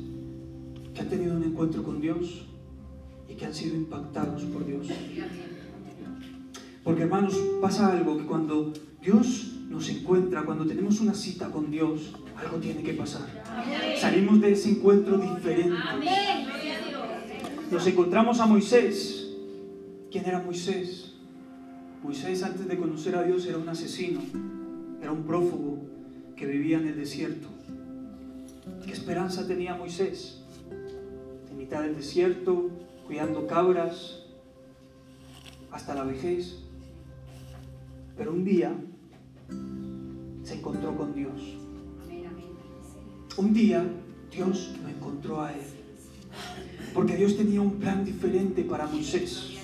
que 0.96 1.02
han 1.02 1.10
tenido 1.10 1.36
un 1.36 1.44
encuentro 1.44 1.84
con 1.84 2.00
Dios 2.00 2.46
y 3.28 3.34
que 3.34 3.46
han 3.46 3.54
sido 3.54 3.76
impactados 3.76 4.44
por 4.44 4.66
Dios. 4.66 4.88
Porque 6.82 7.02
hermanos, 7.02 7.38
pasa 7.62 7.92
algo 7.92 8.18
que 8.18 8.26
cuando 8.26 8.72
Dios 9.02 9.58
nos 9.70 9.90
encuentra, 9.90 10.46
cuando 10.46 10.66
tenemos 10.66 11.02
una 11.02 11.14
cita 11.14 11.52
con 11.52 11.70
Dios, 11.70 12.14
algo 12.38 12.56
tiene 12.60 12.84
que 12.84 12.94
pasar. 12.94 13.28
Salimos 14.00 14.40
de 14.40 14.54
ese 14.54 14.70
encuentro 14.70 15.18
diferente. 15.18 15.76
Nos 17.70 17.86
encontramos 17.86 18.40
a 18.40 18.46
Moisés. 18.46 19.21
¿Quién 20.12 20.26
era 20.26 20.40
Moisés? 20.40 21.14
Moisés 22.04 22.44
antes 22.44 22.68
de 22.68 22.78
conocer 22.78 23.16
a 23.16 23.24
Dios 23.24 23.46
era 23.46 23.58
un 23.58 23.70
asesino, 23.70 24.20
era 25.02 25.10
un 25.10 25.24
prófugo 25.24 25.78
que 26.36 26.46
vivía 26.46 26.80
en 26.80 26.88
el 26.88 26.98
desierto. 26.98 27.48
¿Qué 28.86 28.92
esperanza 28.92 29.48
tenía 29.48 29.74
Moisés? 29.76 30.42
En 31.50 31.58
mitad 31.58 31.84
del 31.84 31.96
desierto, 31.96 32.70
cuidando 33.08 33.48
cabras, 33.48 34.24
hasta 35.72 35.96
la 35.96 36.04
vejez. 36.04 36.58
Pero 38.18 38.34
un 38.34 38.44
día 38.44 38.76
se 40.44 40.56
encontró 40.56 40.98
con 40.98 41.16
Dios. 41.16 41.56
Un 43.38 43.54
día 43.54 43.86
Dios 44.30 44.76
lo 44.84 44.90
encontró 44.90 45.42
a 45.42 45.54
él. 45.54 45.62
Porque 46.94 47.16
Dios 47.16 47.38
tenía 47.38 47.62
un 47.62 47.80
plan 47.80 48.04
diferente 48.04 48.64
para 48.66 48.88
Moisés. 48.88 49.61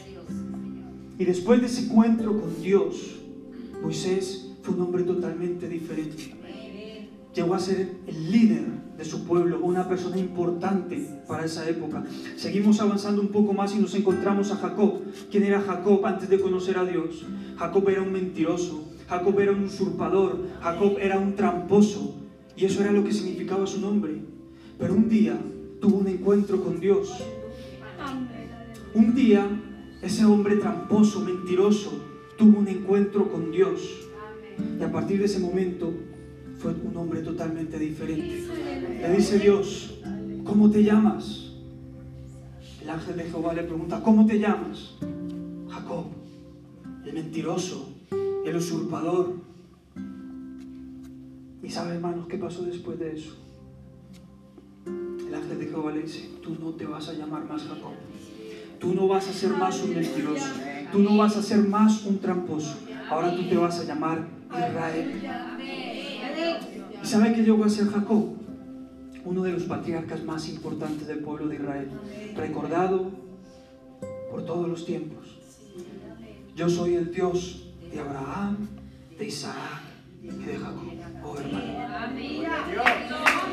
Y 1.20 1.26
después 1.26 1.60
de 1.62 1.68
ese 1.68 1.86
encuentro 1.86 2.40
con 2.40 2.62
Dios, 2.62 3.16
Moisés 3.82 4.52
fue 4.62 4.76
un 4.76 4.82
hombre 4.82 5.04
totalmente 5.04 5.68
diferente. 5.68 6.36
Llegó 7.34 7.56
a 7.56 7.60
ser 7.60 7.98
el 8.06 8.32
líder 8.32 8.66
de 8.98 9.06
su 9.06 9.24
pueblo, 9.26 9.60
una 9.64 9.88
persona 9.88 10.18
importante 10.18 11.08
para 11.28 11.46
esa 11.46 11.68
época. 11.70 12.04
Seguimos 12.36 12.80
avanzando 12.82 13.22
un 13.22 13.30
poco 13.30 13.54
más 13.54 13.76
y 13.76 13.80
nos 13.80 13.94
encontramos 13.96 14.52
a 14.52 14.58
Jacob. 14.58 15.02
¿Quién 15.32 15.44
era 15.44 15.62
Jacob 15.62 16.06
antes 16.06 16.30
de 16.30 16.40
conocer 16.40 16.78
a 16.78 16.86
Dios? 16.86 17.26
Jacob 17.58 17.90
era 17.90 18.02
un 18.02 18.12
mentiroso, 18.12 18.88
Jacob 19.08 19.40
era 19.40 19.52
un 19.52 19.64
usurpador, 19.64 20.48
Jacob 20.62 20.98
era 21.00 21.20
un 21.20 21.36
tramposo. 21.36 22.16
Y 22.56 22.66
eso 22.66 22.82
era 22.82 22.92
lo 22.92 23.04
que 23.04 23.14
significaba 23.14 23.68
su 23.68 23.80
nombre. 23.80 24.20
Pero 24.80 24.96
un 24.96 25.10
día 25.10 25.40
tuvo 25.80 25.98
un 25.98 26.08
encuentro 26.08 26.64
con 26.64 26.80
Dios. 26.80 27.12
Un 28.96 29.14
día 29.14 29.48
ese 30.02 30.26
hombre 30.26 30.58
tramposo, 30.58 31.22
mentiroso, 31.22 31.92
tuvo 32.38 32.60
un 32.60 32.68
encuentro 32.68 33.32
con 33.32 33.52
Dios. 33.52 33.82
Y 34.80 34.84
a 34.84 34.92
partir 34.92 35.20
de 35.20 35.26
ese 35.26 35.40
momento 35.40 35.94
fue 36.60 36.74
un 36.74 36.96
hombre 36.98 37.22
totalmente 37.22 37.78
diferente. 37.78 38.48
Le 39.02 39.12
dice 39.12 39.40
Dios, 39.40 40.00
¿cómo 40.44 40.70
te 40.70 40.84
llamas? 40.84 41.52
El 42.82 42.90
ángel 42.90 43.18
de 43.18 43.24
Jehová 43.26 43.54
le 43.54 43.64
pregunta, 43.64 44.02
¿cómo 44.02 44.26
te 44.26 44.40
llamas? 44.40 44.96
Jacob, 45.70 46.06
el 47.06 47.14
mentiroso, 47.14 47.90
el 48.46 48.56
usurpador. 48.56 49.36
¿Y 51.62 51.70
sabe, 51.70 51.96
hermanos, 51.96 52.28
qué 52.28 52.38
pasó 52.38 52.64
después 52.64 52.98
de 52.98 53.14
eso? 53.14 53.36
El 54.86 55.36
ángel 55.36 55.60
de 55.60 55.66
Jehová 55.66 55.92
le 55.92 56.04
dice, 56.04 56.30
tú 56.42 56.56
no 56.60 56.72
te 56.72 56.86
vas 56.86 57.10
a 57.10 57.14
llamar 57.14 57.46
más 57.46 57.64
Jacob. 57.64 57.92
Tú 58.80 58.94
no 58.94 59.08
vas 59.08 59.28
a 59.28 59.34
ser 59.34 59.52
más 59.52 59.82
un 59.82 59.96
mentiroso. 59.96 60.46
Tú 60.92 61.00
no 61.00 61.18
vas 61.18 61.36
a 61.36 61.42
ser 61.42 61.60
más 61.60 62.04
un 62.06 62.20
tramposo. 62.20 62.76
Ahora 63.10 63.36
tú 63.36 63.44
te 63.48 63.58
vas 63.58 63.80
a 63.80 63.84
llamar 63.84 64.28
Israel. 64.52 65.22
¿Y 67.02 67.06
sabe 67.06 67.34
qué 67.34 67.44
llegó 67.44 67.64
a 67.64 67.70
ser 67.70 67.88
Jacob? 67.88 68.36
Uno 69.26 69.44
de 69.44 69.52
los 69.52 69.64
patriarcas 69.64 70.24
más 70.24 70.48
importantes 70.48 71.08
del 71.08 71.20
pueblo 71.20 71.48
de 71.48 71.56
Israel. 71.56 71.90
Recordado 72.36 73.12
por 74.32 74.46
todos 74.46 74.68
los 74.68 74.86
tiempos. 74.86 75.26
Yo 76.56 76.70
soy 76.70 76.96
el 76.96 77.12
Dios 77.12 77.68
de 77.92 78.00
Abraham, 78.00 78.68
de 79.18 79.26
Isaac 79.26 79.82
y 80.22 80.28
de 80.28 80.58
Jacob. 80.58 80.92
Oh 81.24 81.38
hermano. 81.38 81.66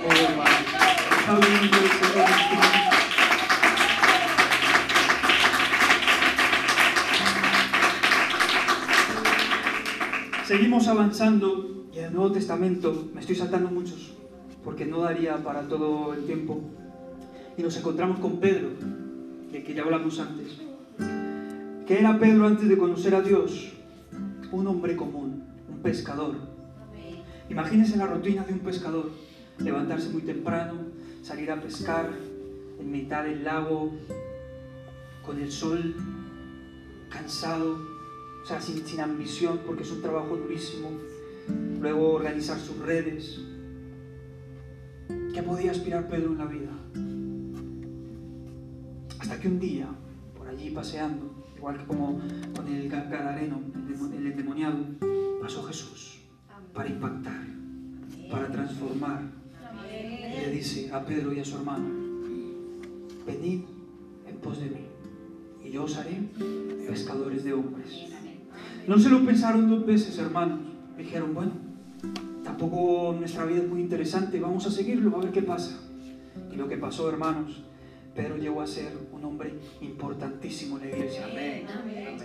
Oh 0.06 0.12
hermano. 1.32 2.83
Seguimos 10.46 10.88
avanzando 10.88 11.86
y 11.90 12.00
en 12.00 12.04
el 12.04 12.12
Nuevo 12.12 12.32
Testamento 12.32 13.08
me 13.14 13.22
estoy 13.22 13.34
saltando 13.34 13.70
muchos 13.70 14.12
porque 14.62 14.84
no 14.84 15.00
daría 15.00 15.42
para 15.42 15.62
todo 15.62 16.12
el 16.12 16.26
tiempo. 16.26 16.60
Y 17.56 17.62
nos 17.62 17.74
encontramos 17.78 18.18
con 18.20 18.40
Pedro, 18.40 18.68
de 19.50 19.64
que 19.64 19.72
ya 19.72 19.82
hablamos 19.82 20.20
antes. 20.20 20.60
¿Qué 21.86 21.98
era 21.98 22.18
Pedro 22.18 22.46
antes 22.46 22.68
de 22.68 22.76
conocer 22.76 23.14
a 23.14 23.22
Dios? 23.22 23.72
Un 24.52 24.66
hombre 24.66 24.96
común, 24.96 25.44
un 25.66 25.78
pescador. 25.78 26.34
Imagínense 27.48 27.96
la 27.96 28.06
rutina 28.06 28.42
de 28.44 28.52
un 28.52 28.60
pescador. 28.60 29.12
Levantarse 29.58 30.10
muy 30.10 30.22
temprano, 30.22 30.74
salir 31.22 31.50
a 31.50 31.60
pescar 31.60 32.10
en 32.78 32.92
mitad 32.92 33.24
del 33.24 33.44
lago, 33.44 33.92
con 35.24 35.40
el 35.40 35.50
sol, 35.50 35.94
cansado, 37.08 37.93
o 38.44 38.46
sea, 38.46 38.60
sin, 38.60 38.86
sin 38.86 39.00
ambición, 39.00 39.60
porque 39.64 39.84
es 39.84 39.90
un 39.90 40.02
trabajo 40.02 40.36
durísimo. 40.36 40.90
Luego 41.80 42.12
organizar 42.12 42.58
sus 42.58 42.78
redes. 42.78 43.40
¿Qué 45.32 45.42
podía 45.42 45.70
aspirar 45.70 46.08
Pedro 46.08 46.32
en 46.32 46.38
la 46.38 46.44
vida? 46.44 46.70
Hasta 49.18 49.40
que 49.40 49.48
un 49.48 49.58
día, 49.58 49.88
por 50.36 50.46
allí 50.46 50.68
paseando, 50.70 51.46
igual 51.56 51.78
que 51.78 51.86
como 51.86 52.20
con 52.54 52.68
el 52.68 52.90
gadareno, 52.90 53.62
el 54.14 54.26
endemoniado, 54.26 54.78
pasó 55.40 55.62
Jesús 55.62 56.20
para 56.74 56.90
impactar, 56.90 57.46
para 58.30 58.52
transformar. 58.52 59.22
Y 59.90 60.40
le 60.40 60.50
dice 60.50 60.92
a 60.92 61.02
Pedro 61.02 61.32
y 61.32 61.40
a 61.40 61.44
su 61.44 61.56
hermano, 61.56 61.88
venid 63.26 63.62
en 64.28 64.36
pos 64.42 64.58
de 64.58 64.66
mí, 64.66 64.86
y 65.64 65.70
yo 65.70 65.84
os 65.84 65.96
haré 65.96 66.28
pescadores 66.86 67.44
de 67.44 67.54
hombres. 67.54 68.14
No 68.86 68.98
se 68.98 69.08
lo 69.08 69.24
pensaron 69.24 69.68
dos 69.68 69.86
veces, 69.86 70.18
hermanos. 70.18 70.60
Dijeron, 70.98 71.34
bueno, 71.34 71.52
tampoco 72.44 73.14
nuestra 73.18 73.44
vida 73.44 73.62
es 73.62 73.68
muy 73.68 73.80
interesante, 73.80 74.38
vamos 74.38 74.66
a 74.66 74.70
seguirlo, 74.70 75.16
a 75.16 75.20
ver 75.20 75.32
qué 75.32 75.42
pasa. 75.42 75.80
Y 76.52 76.56
lo 76.56 76.68
que 76.68 76.76
pasó, 76.76 77.08
hermanos, 77.08 77.62
Pedro 78.14 78.36
llegó 78.36 78.60
a 78.60 78.66
ser 78.66 78.92
un 79.12 79.24
hombre 79.24 79.54
importantísimo 79.80 80.78
en 80.78 80.90
la 80.90 80.96
iglesia. 80.96 81.26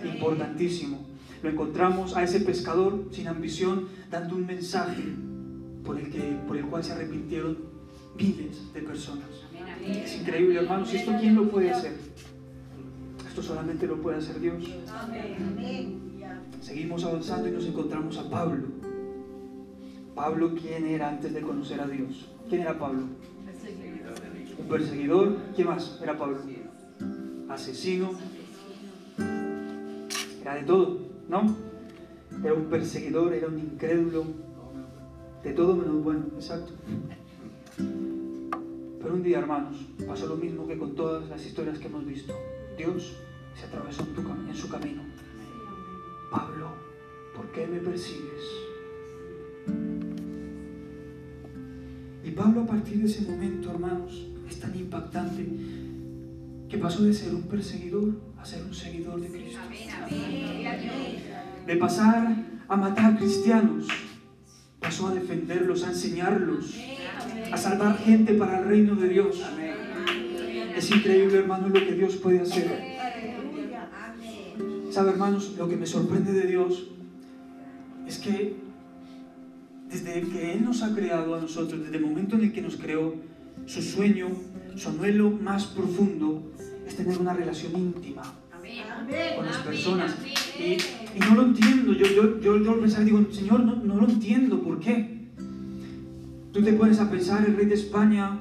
Importantísimo. 0.04 0.98
Lo 1.42 1.48
encontramos 1.48 2.16
a 2.16 2.22
ese 2.22 2.40
pescador 2.40 3.08
sin 3.10 3.26
ambición 3.26 3.88
dando 4.10 4.36
un 4.36 4.46
mensaje 4.46 5.02
por 5.84 5.98
el, 5.98 6.10
que, 6.10 6.36
por 6.46 6.56
el 6.56 6.66
cual 6.66 6.84
se 6.84 6.92
arrepintieron 6.92 7.58
miles 8.16 8.72
de 8.74 8.82
personas. 8.82 9.28
Es 9.84 10.20
increíble, 10.20 10.60
hermanos. 10.60 10.92
¿Y 10.92 10.98
esto 10.98 11.12
quién 11.18 11.34
lo 11.34 11.48
puede 11.48 11.70
hacer? 11.70 11.96
Esto 13.26 13.42
solamente 13.42 13.86
lo 13.86 14.00
puede 14.00 14.18
hacer 14.18 14.38
Dios. 14.38 14.62
Seguimos 16.60 17.04
avanzando 17.04 17.48
y 17.48 17.52
nos 17.52 17.64
encontramos 17.64 18.18
a 18.18 18.28
Pablo. 18.28 18.66
Pablo, 20.14 20.54
¿quién 20.54 20.86
era 20.86 21.08
antes 21.08 21.32
de 21.32 21.40
conocer 21.40 21.80
a 21.80 21.86
Dios? 21.86 22.28
¿Quién 22.48 22.62
era 22.62 22.78
Pablo? 22.78 23.04
Un 24.58 24.68
perseguidor. 24.68 25.36
¿Quién 25.54 25.68
más 25.68 25.98
era 26.02 26.18
Pablo? 26.18 26.38
Asesino. 27.48 28.10
Era 30.42 30.54
de 30.56 30.62
todo, 30.64 30.98
¿no? 31.28 31.56
Era 32.44 32.54
un 32.54 32.66
perseguidor, 32.66 33.32
era 33.32 33.48
un 33.48 33.58
incrédulo. 33.58 34.24
De 35.42 35.52
todo 35.54 35.74
menos 35.74 36.04
bueno, 36.04 36.26
exacto. 36.34 36.72
Pero 37.78 39.14
un 39.14 39.22
día, 39.22 39.38
hermanos, 39.38 39.76
pasó 40.06 40.26
lo 40.26 40.36
mismo 40.36 40.66
que 40.66 40.76
con 40.76 40.94
todas 40.94 41.26
las 41.30 41.44
historias 41.44 41.78
que 41.78 41.86
hemos 41.86 42.04
visto. 42.04 42.34
Dios 42.76 43.16
se 43.58 43.64
atravesó 43.66 44.02
en, 44.02 44.48
en 44.50 44.54
su 44.54 44.68
camino. 44.68 45.02
Pablo, 46.30 46.68
¿por 47.34 47.50
qué 47.50 47.66
me 47.66 47.78
persigues? 47.78 48.44
Y 52.22 52.30
Pablo 52.30 52.62
a 52.62 52.66
partir 52.66 52.98
de 52.98 53.06
ese 53.06 53.22
momento, 53.22 53.70
hermanos, 53.70 54.28
es 54.48 54.60
tan 54.60 54.76
impactante 54.76 55.44
que 56.68 56.78
pasó 56.78 57.02
de 57.02 57.12
ser 57.12 57.34
un 57.34 57.42
perseguidor 57.42 58.14
a 58.38 58.44
ser 58.44 58.62
un 58.62 58.72
seguidor 58.72 59.20
de 59.20 59.28
Cristo. 59.28 59.58
De 61.66 61.76
pasar 61.76 62.46
a 62.68 62.76
matar 62.76 63.18
cristianos, 63.18 63.88
pasó 64.78 65.08
a 65.08 65.14
defenderlos, 65.14 65.82
a 65.82 65.88
enseñarlos, 65.88 66.76
a 67.52 67.56
salvar 67.56 67.98
gente 67.98 68.34
para 68.34 68.60
el 68.60 68.66
reino 68.66 68.94
de 68.94 69.08
Dios. 69.08 69.42
Es 70.76 70.90
increíble, 70.92 71.38
hermano, 71.38 71.68
lo 71.68 71.80
que 71.80 71.92
Dios 71.92 72.16
puede 72.16 72.40
hacer. 72.40 72.89
¿Sabe, 74.90 75.10
hermanos? 75.10 75.54
Lo 75.56 75.68
que 75.68 75.76
me 75.76 75.86
sorprende 75.86 76.32
de 76.32 76.48
Dios 76.48 76.88
es 78.08 78.18
que 78.18 78.56
desde 79.88 80.22
que 80.22 80.52
Él 80.52 80.64
nos 80.64 80.82
ha 80.82 80.92
creado 80.92 81.36
a 81.36 81.40
nosotros, 81.40 81.80
desde 81.80 81.96
el 81.98 82.02
momento 82.02 82.34
en 82.34 82.42
el 82.42 82.52
que 82.52 82.60
nos 82.60 82.76
creó, 82.76 83.14
su 83.66 83.82
sueño, 83.82 84.28
su 84.74 84.88
anhelo 84.88 85.30
más 85.30 85.66
profundo 85.66 86.50
es 86.88 86.96
tener 86.96 87.18
una 87.18 87.34
relación 87.34 87.76
íntima 87.76 88.22
con 89.36 89.46
las 89.46 89.58
personas. 89.58 90.16
Y, 90.58 90.72
y 90.72 91.20
no 91.20 91.36
lo 91.36 91.42
entiendo. 91.42 91.92
Yo, 91.92 92.06
yo, 92.06 92.40
yo, 92.40 92.58
yo 92.60 92.80
pensaba, 92.80 93.04
digo, 93.04 93.24
Señor, 93.30 93.60
no, 93.60 93.76
no 93.76 93.94
lo 93.94 94.08
entiendo. 94.08 94.60
¿Por 94.60 94.80
qué? 94.80 95.28
Tú 96.52 96.62
te 96.62 96.72
pones 96.72 96.98
a 96.98 97.08
pensar, 97.08 97.44
el 97.46 97.56
rey 97.56 97.66
de 97.66 97.74
España, 97.74 98.40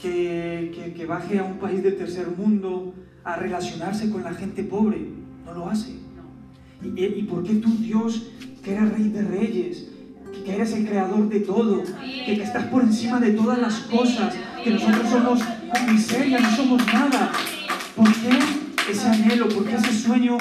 que, 0.00 0.70
que, 0.72 0.94
que 0.94 1.06
baje 1.06 1.40
a 1.40 1.44
un 1.44 1.58
país 1.58 1.82
del 1.82 1.96
tercer 1.96 2.28
mundo 2.28 2.94
a 3.24 3.34
relacionarse 3.34 4.08
con 4.08 4.22
la 4.22 4.34
gente 4.34 4.62
pobre 4.62 5.20
no 5.44 5.54
lo 5.54 5.68
hace. 5.68 5.94
¿Y, 6.82 7.04
¿Y, 7.04 7.22
por 7.24 7.42
qué 7.44 7.54
tú, 7.56 7.70
Dios, 7.76 8.28
que 8.62 8.72
eres 8.72 8.92
rey 8.92 9.08
de 9.10 9.22
reyes, 9.22 9.86
que 10.44 10.54
eres 10.54 10.72
el 10.72 10.86
creador 10.86 11.28
de 11.28 11.40
todo, 11.40 11.82
que, 12.02 12.42
estás 12.42 12.66
por 12.66 12.82
encima 12.82 13.20
de 13.20 13.32
todas 13.32 13.58
las 13.58 13.80
cosas, 13.80 14.34
que 14.62 14.70
nosotros 14.70 15.08
somos 15.10 15.40
miseria, 15.90 16.40
no 16.40 16.50
somos 16.56 16.86
nada? 16.86 17.32
¿Por 17.94 18.08
qué 18.12 18.90
ese 18.90 19.08
anhelo, 19.08 19.48
por 19.48 19.66
qué 19.66 19.74
ese 19.74 19.92
sueño 19.92 20.38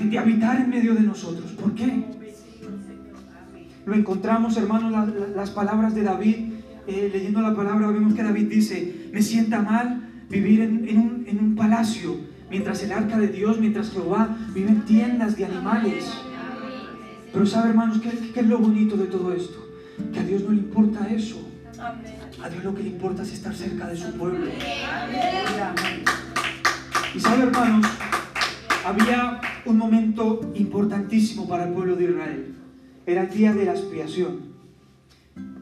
de 0.00 0.18
habitar 0.18 0.60
en 0.60 0.70
medio 0.70 0.94
de 0.94 1.02
nosotros? 1.02 1.52
¿Por 1.52 1.74
qué? 1.74 2.04
Lo 3.84 3.94
encontramos, 3.94 4.56
hermanos, 4.56 5.08
las, 5.34 5.50
palabras 5.50 5.94
de 5.94 6.02
David. 6.02 6.36
Eh, 6.86 7.10
leyendo 7.12 7.42
la 7.42 7.54
palabra 7.54 7.88
vemos 7.88 8.14
que 8.14 8.22
David 8.22 8.48
dice, 8.48 9.10
me 9.12 9.20
sienta 9.20 9.60
mal 9.60 10.08
vivir 10.30 10.62
en 10.62 11.38
un 11.38 11.54
palacio, 11.54 12.16
mientras 12.50 12.82
el 12.82 12.92
arca 12.92 13.18
de 13.18 13.28
Dios, 13.28 13.58
mientras 13.58 13.90
Jehová 13.90 14.36
vive 14.52 14.70
en 14.70 14.84
tiendas 14.84 15.36
de 15.36 15.44
animales. 15.44 16.12
Pero 17.32 17.46
sabe, 17.46 17.70
hermanos, 17.70 18.00
¿qué, 18.00 18.10
¿qué, 18.32 18.40
es 18.40 18.46
lo 18.46 18.58
bonito 18.58 18.96
de 18.96 19.06
todo 19.06 19.32
esto? 19.32 19.68
Que 20.12 20.20
a 20.20 20.24
Dios 20.24 20.42
no 20.42 20.52
le 20.52 20.58
importa 20.58 21.08
eso. 21.08 21.48
A 22.42 22.48
Dios 22.48 22.64
lo 22.64 22.74
que 22.74 22.82
le 22.82 22.90
importa 22.90 23.22
es 23.22 23.32
estar 23.32 23.54
cerca 23.54 23.86
de 23.86 23.96
su 23.96 24.12
pueblo. 24.12 24.46
Y 27.14 27.20
sabe, 27.20 27.42
hermanos, 27.44 27.86
había 28.84 29.40
un 29.64 29.76
momento 29.76 30.52
importantísimo 30.54 31.46
para 31.48 31.68
el 31.68 31.74
pueblo 31.74 31.96
de 31.96 32.04
Israel. 32.04 32.54
Era 33.06 33.22
el 33.22 33.30
día 33.30 33.52
de 33.52 33.64
la 33.64 33.72
expiación. 33.72 34.48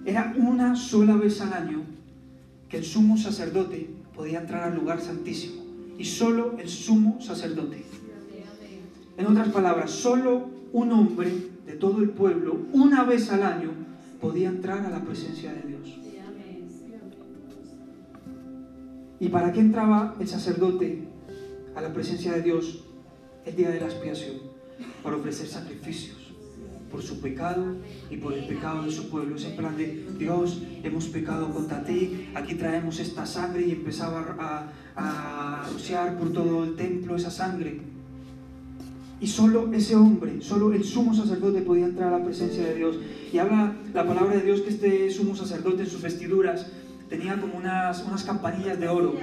Era 0.04 0.34
una 0.36 0.76
sola 0.76 1.16
vez 1.16 1.40
al 1.40 1.52
año 1.52 1.82
que 2.68 2.78
el 2.78 2.84
sumo 2.84 3.16
sacerdote 3.16 3.90
podía 4.14 4.40
entrar 4.40 4.64
al 4.64 4.76
lugar 4.76 5.00
santísimo. 5.00 5.65
Y 5.98 6.04
solo 6.04 6.56
el 6.58 6.68
sumo 6.68 7.20
sacerdote. 7.20 7.84
En 9.16 9.26
otras 9.26 9.48
palabras, 9.48 9.90
solo 9.90 10.50
un 10.72 10.92
hombre 10.92 11.30
de 11.64 11.72
todo 11.72 12.02
el 12.02 12.10
pueblo, 12.10 12.58
una 12.72 13.04
vez 13.04 13.30
al 13.32 13.42
año, 13.42 13.70
podía 14.20 14.48
entrar 14.48 14.84
a 14.84 14.90
la 14.90 15.02
presencia 15.02 15.52
de 15.52 15.62
Dios. 15.62 15.98
¿Y 19.18 19.28
para 19.28 19.52
qué 19.52 19.60
entraba 19.60 20.14
el 20.20 20.28
sacerdote 20.28 21.08
a 21.74 21.80
la 21.80 21.92
presencia 21.92 22.32
de 22.32 22.42
Dios 22.42 22.84
el 23.46 23.56
día 23.56 23.70
de 23.70 23.80
la 23.80 23.86
expiación? 23.86 24.36
Para 25.02 25.16
ofrecer 25.16 25.46
sacrificios 25.46 26.15
por 26.96 27.04
su 27.04 27.20
pecado 27.20 27.76
y 28.08 28.16
por 28.16 28.32
el 28.32 28.46
pecado 28.46 28.84
de 28.84 28.90
su 28.90 29.10
pueblo. 29.10 29.36
Es 29.36 29.44
en 29.44 29.54
plan 29.54 29.76
de, 29.76 30.06
Dios, 30.18 30.62
hemos 30.82 31.08
pecado 31.08 31.52
contra 31.52 31.84
ti, 31.84 32.30
aquí 32.34 32.54
traemos 32.54 32.98
esta 32.98 33.26
sangre 33.26 33.66
y 33.66 33.72
empezaba 33.72 34.20
a, 34.38 34.72
a, 34.96 35.62
a 35.62 35.68
rociar 35.68 36.16
por 36.16 36.32
todo 36.32 36.64
el 36.64 36.74
templo 36.74 37.14
esa 37.14 37.30
sangre. 37.30 37.82
Y 39.20 39.26
solo 39.26 39.70
ese 39.74 39.94
hombre, 39.94 40.40
solo 40.40 40.72
el 40.72 40.84
sumo 40.84 41.12
sacerdote 41.14 41.60
podía 41.60 41.84
entrar 41.84 42.14
a 42.14 42.18
la 42.18 42.24
presencia 42.24 42.64
de 42.64 42.74
Dios. 42.76 42.96
Y 43.30 43.36
habla 43.36 43.76
la 43.92 44.06
palabra 44.06 44.36
de 44.36 44.40
Dios 44.40 44.62
que 44.62 44.70
este 44.70 45.10
sumo 45.10 45.36
sacerdote 45.36 45.82
en 45.82 45.90
sus 45.90 46.00
vestiduras 46.00 46.66
tenía 47.10 47.38
como 47.38 47.58
unas, 47.58 48.02
unas 48.06 48.24
campanillas 48.24 48.80
de 48.80 48.88
oro. 48.88 49.16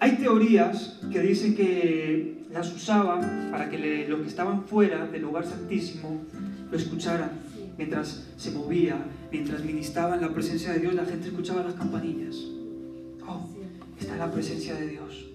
Hay 0.00 0.16
teorías 0.16 1.00
que 1.10 1.20
dicen 1.20 1.54
que 1.54 2.46
las 2.52 2.74
usaba 2.74 3.20
para 3.50 3.70
que 3.70 3.78
le, 3.78 4.08
los 4.08 4.20
que 4.20 4.28
estaban 4.28 4.64
fuera 4.64 5.06
del 5.06 5.22
lugar 5.22 5.46
santísimo 5.46 6.22
lo 6.70 6.76
escucharan. 6.76 7.30
mientras 7.78 8.26
se 8.36 8.50
movía, 8.52 8.96
mientras 9.30 9.62
ministraba 9.62 10.14
en 10.14 10.22
la 10.22 10.32
presencia 10.32 10.72
de 10.72 10.80
Dios, 10.80 10.94
la 10.94 11.04
gente 11.04 11.28
escuchaba 11.28 11.62
las 11.62 11.74
campanillas. 11.74 12.36
Oh, 13.26 13.46
está 13.98 14.14
en 14.14 14.18
la 14.18 14.32
presencia 14.32 14.74
de 14.74 14.88
Dios. 14.88 15.26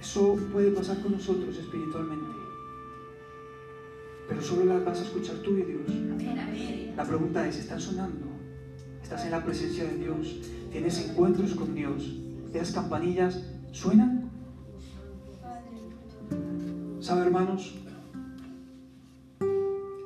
Eso 0.00 0.36
puede 0.52 0.70
pasar 0.70 1.00
con 1.00 1.12
nosotros 1.12 1.56
espiritualmente. 1.56 2.26
Pero 4.28 4.42
solo 4.42 4.64
las 4.64 4.84
vas 4.84 5.00
a 5.00 5.04
escuchar 5.04 5.36
tú 5.36 5.56
y 5.56 5.62
Dios. 5.62 5.82
La 6.96 7.04
pregunta 7.04 7.46
es, 7.46 7.58
¿están 7.58 7.80
sonando? 7.80 8.33
¿Estás 9.04 9.26
en 9.26 9.32
la 9.32 9.44
presencia 9.44 9.84
de 9.84 9.98
Dios? 9.98 10.34
¿Tienes 10.72 11.06
encuentros 11.06 11.54
con 11.54 11.74
Dios? 11.74 12.16
¿Esas 12.54 12.72
campanillas 12.72 13.38
suenan? 13.70 14.30
¿Sabe, 17.00 17.26
hermanos? 17.26 17.74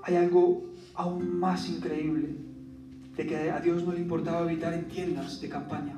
Hay 0.02 0.16
algo 0.16 0.64
aún 0.96 1.38
más 1.38 1.68
increíble 1.68 2.34
de 3.16 3.24
que 3.24 3.36
a 3.52 3.60
Dios 3.60 3.84
no 3.84 3.92
le 3.92 4.00
importaba 4.00 4.40
habitar 4.40 4.74
en 4.74 4.88
tiendas 4.88 5.40
de 5.40 5.48
campaña. 5.48 5.94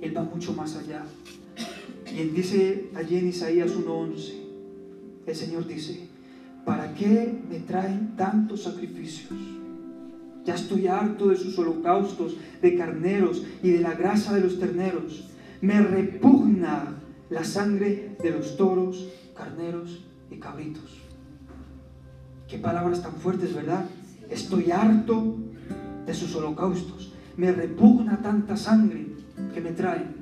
Él 0.00 0.16
va 0.16 0.22
mucho 0.22 0.54
más 0.54 0.74
allá. 0.76 1.04
Y 2.10 2.20
él 2.20 2.32
dice 2.32 2.88
allí 2.94 3.18
en 3.18 3.28
Isaías 3.28 3.76
1:11, 3.76 4.32
el 5.26 5.36
Señor 5.36 5.66
dice, 5.66 6.08
¿para 6.64 6.94
qué 6.94 7.38
me 7.50 7.60
traen 7.60 8.16
tantos 8.16 8.62
sacrificios? 8.62 9.61
Ya 10.44 10.54
estoy 10.54 10.88
harto 10.88 11.28
de 11.28 11.36
sus 11.36 11.56
holocaustos, 11.58 12.36
de 12.60 12.76
carneros 12.76 13.44
y 13.62 13.70
de 13.70 13.80
la 13.80 13.94
grasa 13.94 14.34
de 14.34 14.40
los 14.40 14.58
terneros. 14.58 15.28
Me 15.60 15.80
repugna 15.80 16.96
la 17.30 17.44
sangre 17.44 18.16
de 18.22 18.30
los 18.30 18.56
toros, 18.56 19.08
carneros 19.36 20.04
y 20.30 20.36
cabritos. 20.36 21.00
Qué 22.48 22.58
palabras 22.58 23.02
tan 23.02 23.14
fuertes, 23.14 23.54
¿verdad? 23.54 23.86
Estoy 24.28 24.70
harto 24.70 25.36
de 26.04 26.14
sus 26.14 26.34
holocaustos. 26.34 27.12
Me 27.36 27.52
repugna 27.52 28.20
tanta 28.20 28.56
sangre 28.56 29.06
que 29.54 29.60
me 29.60 29.70
traen. 29.70 30.16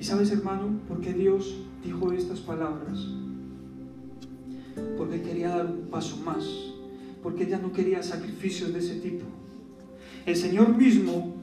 ¿Y 0.00 0.04
sabes, 0.04 0.32
hermano, 0.32 0.80
por 0.88 1.00
qué 1.00 1.12
Dios 1.12 1.56
dijo 1.84 2.10
estas 2.12 2.40
palabras? 2.40 2.98
Porque 4.96 5.20
quería 5.20 5.50
dar 5.50 5.66
un 5.66 5.88
paso 5.90 6.16
más. 6.24 6.44
Porque 7.22 7.44
ella 7.44 7.58
no 7.58 7.72
quería 7.72 8.02
sacrificios 8.02 8.72
de 8.72 8.78
ese 8.78 8.96
tipo. 8.96 9.26
El 10.26 10.36
Señor 10.36 10.76
mismo 10.76 11.36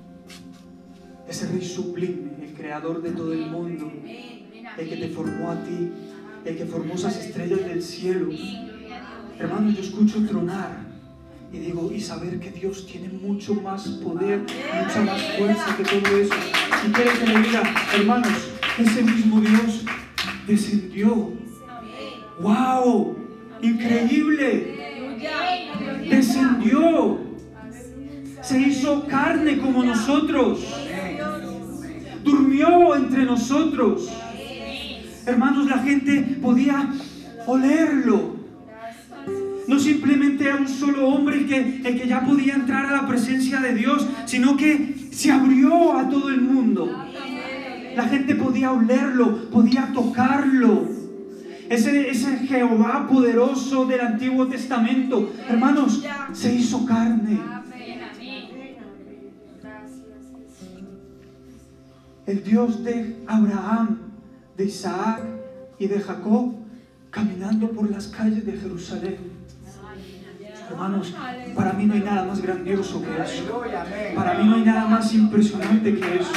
es 1.27 1.43
el 1.43 1.49
Rey 1.49 1.65
sublime, 1.65 2.31
el 2.41 2.53
creador 2.53 3.01
de 3.01 3.11
todo 3.11 3.33
el 3.33 3.47
mundo, 3.47 3.91
el 4.03 4.89
que 4.89 4.97
te 4.97 5.09
formó 5.09 5.51
a 5.51 5.63
ti, 5.63 5.89
el 6.45 6.57
que 6.57 6.65
formó 6.65 6.95
esas 6.95 7.17
estrellas 7.17 7.65
del 7.65 7.81
cielo. 7.81 8.29
Hermano, 9.37 9.69
yo 9.71 9.81
escucho 9.81 10.25
tronar 10.25 10.87
y 11.51 11.59
digo, 11.59 11.91
y 11.93 11.99
saber 11.99 12.39
que 12.39 12.51
Dios 12.51 12.85
tiene 12.85 13.09
mucho 13.09 13.55
más 13.55 13.87
poder, 13.87 14.39
mucha 14.39 15.01
más 15.01 15.21
fuerza 15.37 15.77
que 15.77 15.83
todo 15.83 16.17
eso. 16.17 16.33
Y 16.85 16.91
quiere 16.91 17.11
que 17.11 17.25
le 17.25 17.41
diga, 17.41 17.63
hermanos, 17.95 18.51
ese 18.77 19.01
mismo 19.03 19.39
Dios 19.39 19.85
descendió. 20.45 21.31
¡Wow! 22.41 23.15
Increíble. 23.61 24.76
Descendió. 26.09 27.19
Se 28.41 28.59
hizo 28.59 29.05
carne 29.07 29.57
como 29.57 29.83
nosotros. 29.83 30.65
Durmió 32.23 32.95
entre 32.95 33.25
nosotros. 33.25 34.09
Hermanos, 35.25 35.67
la 35.67 35.79
gente 35.79 36.21
podía 36.41 36.89
olerlo. 37.45 38.37
No 39.67 39.79
simplemente 39.79 40.45
era 40.45 40.55
un 40.55 40.67
solo 40.67 41.09
hombre 41.09 41.39
el 41.39 41.47
que, 41.47 41.81
el 41.83 41.99
que 41.99 42.07
ya 42.07 42.21
podía 42.21 42.55
entrar 42.55 42.85
a 42.85 42.91
la 42.91 43.07
presencia 43.07 43.59
de 43.59 43.73
Dios, 43.73 44.07
sino 44.25 44.55
que 44.55 45.09
se 45.11 45.31
abrió 45.31 45.97
a 45.97 46.07
todo 46.09 46.29
el 46.29 46.39
mundo. 46.39 46.89
La 47.95 48.03
gente 48.03 48.35
podía 48.35 48.71
olerlo, 48.71 49.49
podía 49.49 49.91
tocarlo. 49.93 50.96
Ese, 51.69 52.09
ese 52.09 52.37
Jehová 52.39 53.07
poderoso 53.07 53.85
del 53.85 54.01
Antiguo 54.01 54.47
Testamento, 54.47 55.33
hermanos, 55.49 56.03
se 56.33 56.53
hizo 56.53 56.85
carne. 56.85 57.39
El 62.25 62.43
Dios 62.43 62.83
de 62.83 63.23
Abraham, 63.27 63.99
de 64.57 64.65
Isaac 64.65 65.21
y 65.79 65.87
de 65.87 65.99
Jacob, 65.99 66.55
caminando 67.09 67.69
por 67.71 67.89
las 67.89 68.07
calles 68.07 68.45
de 68.45 68.53
Jerusalén. 68.53 69.37
Hermanos, 70.69 71.15
para 71.55 71.73
mí 71.73 71.85
no 71.85 71.93
hay 71.93 72.01
nada 72.01 72.23
más 72.25 72.41
grandioso 72.41 73.01
que 73.01 73.21
eso. 73.21 73.61
Para 74.15 74.33
mí 74.33 74.49
no 74.49 74.55
hay 74.55 74.63
nada 74.63 74.87
más 74.87 75.13
impresionante 75.13 75.95
que 75.95 76.15
eso. 76.15 76.33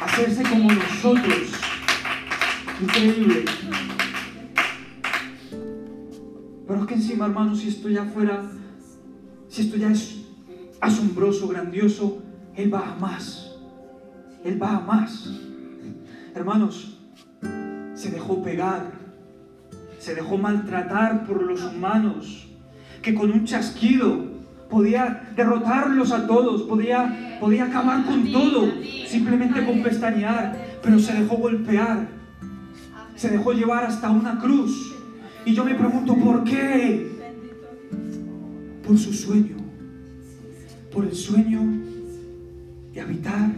Hacerse 0.00 0.42
como 0.42 0.72
nosotros. 0.72 1.51
Increíble. 2.96 3.44
Pero 6.66 6.80
es 6.80 6.86
que 6.86 6.94
encima, 6.94 7.26
hermanos, 7.26 7.60
si 7.60 7.68
esto 7.68 7.88
ya 7.88 8.04
fuera, 8.04 8.42
si 9.48 9.62
esto 9.62 9.76
ya 9.76 9.90
es 9.90 10.24
asombroso, 10.80 11.48
grandioso, 11.48 12.22
Él 12.54 12.72
va 12.72 12.92
a 12.92 12.94
más. 12.96 13.52
Él 14.44 14.62
va 14.62 14.76
a 14.76 14.80
más. 14.80 15.30
Hermanos, 16.34 16.98
se 17.94 18.10
dejó 18.10 18.42
pegar 18.42 19.02
se 20.02 20.16
dejó 20.16 20.36
maltratar 20.36 21.24
por 21.26 21.44
los 21.44 21.62
humanos, 21.62 22.48
que 23.02 23.14
con 23.14 23.30
un 23.30 23.44
chasquido 23.44 24.32
podía 24.68 25.30
derrotarlos 25.36 26.10
a 26.10 26.26
todos, 26.26 26.62
podía, 26.62 27.38
podía 27.38 27.66
acabar 27.66 28.04
con 28.04 28.32
todo, 28.32 28.68
simplemente 29.06 29.64
con 29.64 29.80
pestañear, 29.80 30.78
pero 30.82 30.98
se 30.98 31.12
dejó 31.12 31.36
golpear, 31.36 32.08
se 33.22 33.28
dejó 33.28 33.52
llevar 33.52 33.84
hasta 33.84 34.10
una 34.10 34.40
cruz. 34.40 34.92
Y 35.46 35.54
yo 35.54 35.64
me 35.64 35.76
pregunto, 35.76 36.16
¿por 36.16 36.42
qué? 36.42 37.08
Por 38.84 38.98
su 38.98 39.12
sueño, 39.12 39.58
por 40.92 41.04
el 41.04 41.14
sueño 41.14 41.60
de 42.92 43.00
habitar 43.00 43.48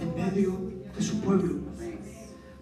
en 0.00 0.14
medio 0.16 0.72
de 0.96 1.02
su 1.02 1.20
pueblo 1.20 1.62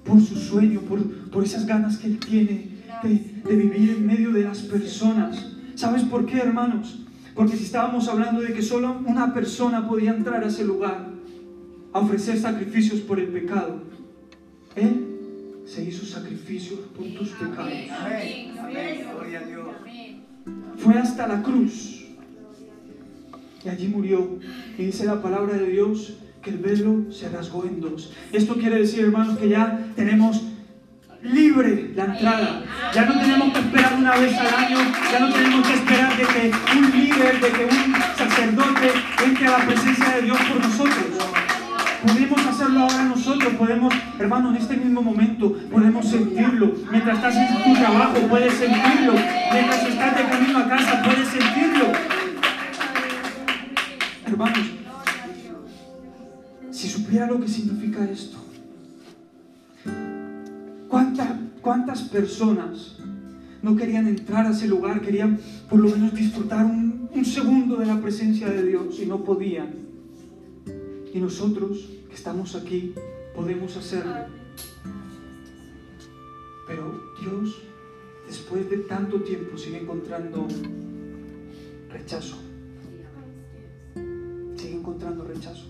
por 0.03 0.21
su 0.21 0.35
sueño, 0.35 0.81
por, 0.81 1.01
por 1.31 1.45
esas 1.45 1.65
ganas 1.65 1.97
que 1.97 2.09
Él 2.09 2.19
tiene 2.19 2.83
de, 3.05 3.43
de 3.49 3.57
vivir 3.57 3.91
en 3.91 4.05
medio 4.05 4.33
de 4.33 4.43
las 4.43 4.59
personas. 4.63 5.53
¿Sabes 5.77 6.03
por 6.03 6.27
qué, 6.27 6.39
hermanos? 6.39 7.07
Porque 7.37 7.57
si 7.57 7.63
estábamos 7.63 8.09
hablando 8.09 8.41
de 8.41 8.53
que 8.53 8.63
solo 8.63 9.01
una 9.07 9.33
persona 9.33 9.89
podía 9.89 10.13
entrar 10.13 10.43
a 10.43 10.49
ese 10.49 10.65
lugar 10.65 11.13
a 11.93 12.01
ofrecer 12.01 12.37
sacrificios 12.41 13.01
por 13.01 13.21
el 13.21 13.29
pecado, 13.29 13.83
Él 14.75 15.12
se 15.73 15.83
hizo 15.85 16.05
sacrificios 16.05 16.81
por 16.95 17.07
tus 17.15 17.31
pecados. 17.31 17.73
Fue 20.77 20.95
hasta 20.95 21.27
la 21.27 21.43
cruz 21.43 22.03
y 23.65 23.69
allí 23.69 23.89
murió. 23.89 24.39
Y 24.77 24.85
dice 24.87 25.07
la 25.07 25.23
palabra 25.23 25.55
de 25.55 25.69
Dios 25.69 26.15
que 26.43 26.51
el 26.51 26.59
velo 26.59 27.11
se 27.11 27.29
rasgó 27.31 27.65
en 27.65 27.81
dos. 27.81 28.13
Esto 28.33 28.57
quiere 28.57 28.81
decir, 28.81 29.05
hermanos, 29.05 29.39
que 29.39 29.49
ya 29.49 29.93
tenemos 29.97 30.43
libre 31.23 31.93
la 31.95 32.05
entrada. 32.05 32.65
Ya 32.93 33.07
no 33.07 33.21
tenemos 33.21 33.53
que 33.53 33.61
esperar 33.61 33.95
una 33.95 34.17
vez 34.17 34.37
al 34.37 34.55
año, 34.55 34.79
ya 35.11 35.21
no 35.21 35.33
tenemos 35.33 35.67
que 35.67 35.75
esperar 35.75 36.17
de 36.17 36.25
que 36.25 36.53
un 36.77 36.91
líder, 36.91 37.41
de 37.41 37.49
que 37.51 37.65
un 37.65 37.95
sacerdote 38.17 38.91
entre 39.25 39.47
a 39.47 39.59
la 39.59 39.67
presencia 39.67 40.17
de 40.17 40.23
Dios 40.23 40.39
por 40.39 40.61
nosotros. 40.61 41.42
Podemos 42.03 42.45
hacerlo 42.47 42.81
ahora 42.81 43.05
nosotros, 43.05 43.55
podemos, 43.55 43.95
hermanos, 44.19 44.57
en 44.57 44.63
este 44.63 44.77
mismo 44.77 45.03
momento, 45.03 45.53
podemos 45.71 46.05
sentirlo. 46.05 46.75
Mientras 46.91 47.17
estás 47.17 47.37
en 47.37 47.63
tu 47.63 47.81
trabajo, 47.81 48.19
puedes 48.29 48.55
sentirlo. 48.55 49.13
Mientras 49.53 49.87
estás 49.87 50.17
de 50.17 50.25
camino 50.25 50.59
a 50.59 50.69
casa, 50.69 51.03
puedes 51.05 51.29
sentirlo. 51.29 51.93
Hermanos, 54.27 54.67
si 56.73 56.89
supiera 56.89 57.27
lo 57.27 57.41
que 57.41 57.47
significa 57.47 58.05
esto, 58.05 58.39
¿cuántas 61.61 62.03
personas 62.03 62.97
no 63.63 63.77
querían 63.77 64.09
entrar 64.09 64.45
a 64.47 64.51
ese 64.51 64.67
lugar, 64.67 65.01
querían 65.03 65.39
por 65.71 65.79
lo 65.79 65.89
menos 65.91 66.13
disfrutar 66.15 66.65
un, 66.65 67.09
un 67.15 67.25
segundo 67.25 67.77
de 67.77 67.87
la 67.87 68.01
presencia 68.01 68.49
de 68.49 68.65
Dios 68.65 68.99
y 69.01 69.07
no 69.07 69.19
podían? 69.19 69.92
Y 71.13 71.21
nosotros 71.21 71.91
que 72.09 72.15
estamos 72.15 72.55
aquí 72.55 72.95
podemos 73.35 73.77
hacerlo. 73.77 74.15
Pero 76.67 77.15
Dios, 77.21 77.59
después 78.27 78.71
de 78.71 78.79
tanto 78.79 79.21
tiempo, 79.21 79.59
sigue 79.59 79.81
encontrando 79.81 80.47
rechazo. 81.91 82.37
Sigue 84.57 84.75
encontrando 84.75 85.25
rechazo. 85.25 85.67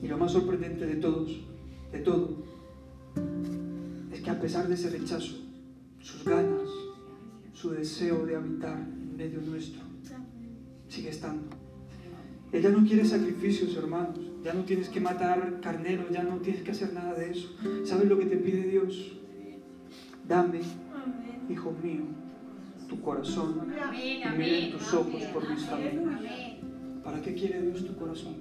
Y 0.00 0.06
lo 0.06 0.16
más 0.16 0.30
sorprendente 0.30 0.86
de 0.86 0.96
todos, 0.96 1.40
de 1.90 1.98
todo, 1.98 2.44
es 4.12 4.20
que 4.20 4.30
a 4.30 4.40
pesar 4.40 4.68
de 4.68 4.74
ese 4.74 4.90
rechazo, 4.90 5.34
sus 6.00 6.24
ganas, 6.24 6.68
su 7.52 7.70
deseo 7.70 8.24
de 8.26 8.36
habitar 8.36 8.78
en 8.78 9.16
medio 9.16 9.40
nuestro, 9.40 9.82
sigue 10.88 11.10
estando. 11.10 11.69
Ella 12.52 12.70
no 12.70 12.84
quiere 12.84 13.04
sacrificios, 13.04 13.76
hermanos. 13.76 14.18
Ya 14.42 14.52
no 14.54 14.64
tienes 14.64 14.88
que 14.88 15.00
matar 15.00 15.60
carneros, 15.60 16.10
ya 16.10 16.22
no 16.22 16.36
tienes 16.38 16.62
que 16.62 16.72
hacer 16.72 16.92
nada 16.92 17.14
de 17.14 17.30
eso. 17.30 17.48
¿Sabes 17.84 18.08
lo 18.08 18.18
que 18.18 18.26
te 18.26 18.36
pide 18.36 18.62
Dios? 18.62 19.12
Dame, 20.26 20.60
hijo 21.48 21.72
mío, 21.82 22.02
tu 22.88 23.00
corazón 23.00 23.72
y 23.94 24.24
miren 24.36 24.70
tus 24.72 24.94
ojos 24.94 25.22
por 25.32 25.48
mis 25.48 25.64
caminos. 25.64 26.20
¿Para 27.04 27.20
qué 27.20 27.34
quiere 27.34 27.62
Dios 27.62 27.84
tu 27.84 27.94
corazón? 27.96 28.36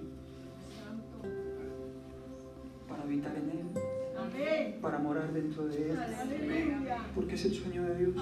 Para 2.87 3.03
habitar 3.03 3.35
en 3.35 3.49
Él, 3.49 3.67
para 4.81 4.99
morar 4.99 5.33
dentro 5.33 5.67
de 5.67 5.91
Él, 5.91 5.97
porque 7.15 7.35
es 7.35 7.45
el 7.45 7.53
sueño 7.53 7.83
de 7.83 7.95
Dios. 7.97 8.15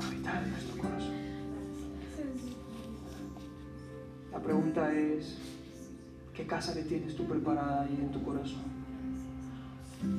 Habitar 0.00 0.42
en 0.44 0.50
nuestro 0.50 0.78
corazón. 0.78 0.95
Pregunta 4.46 4.94
es, 4.94 5.36
¿qué 6.32 6.46
casa 6.46 6.72
le 6.74 6.82
tienes 6.82 7.16
tú 7.16 7.24
preparada 7.24 7.82
ahí 7.82 7.98
en 8.00 8.12
tu 8.12 8.22
corazón? 8.22 8.62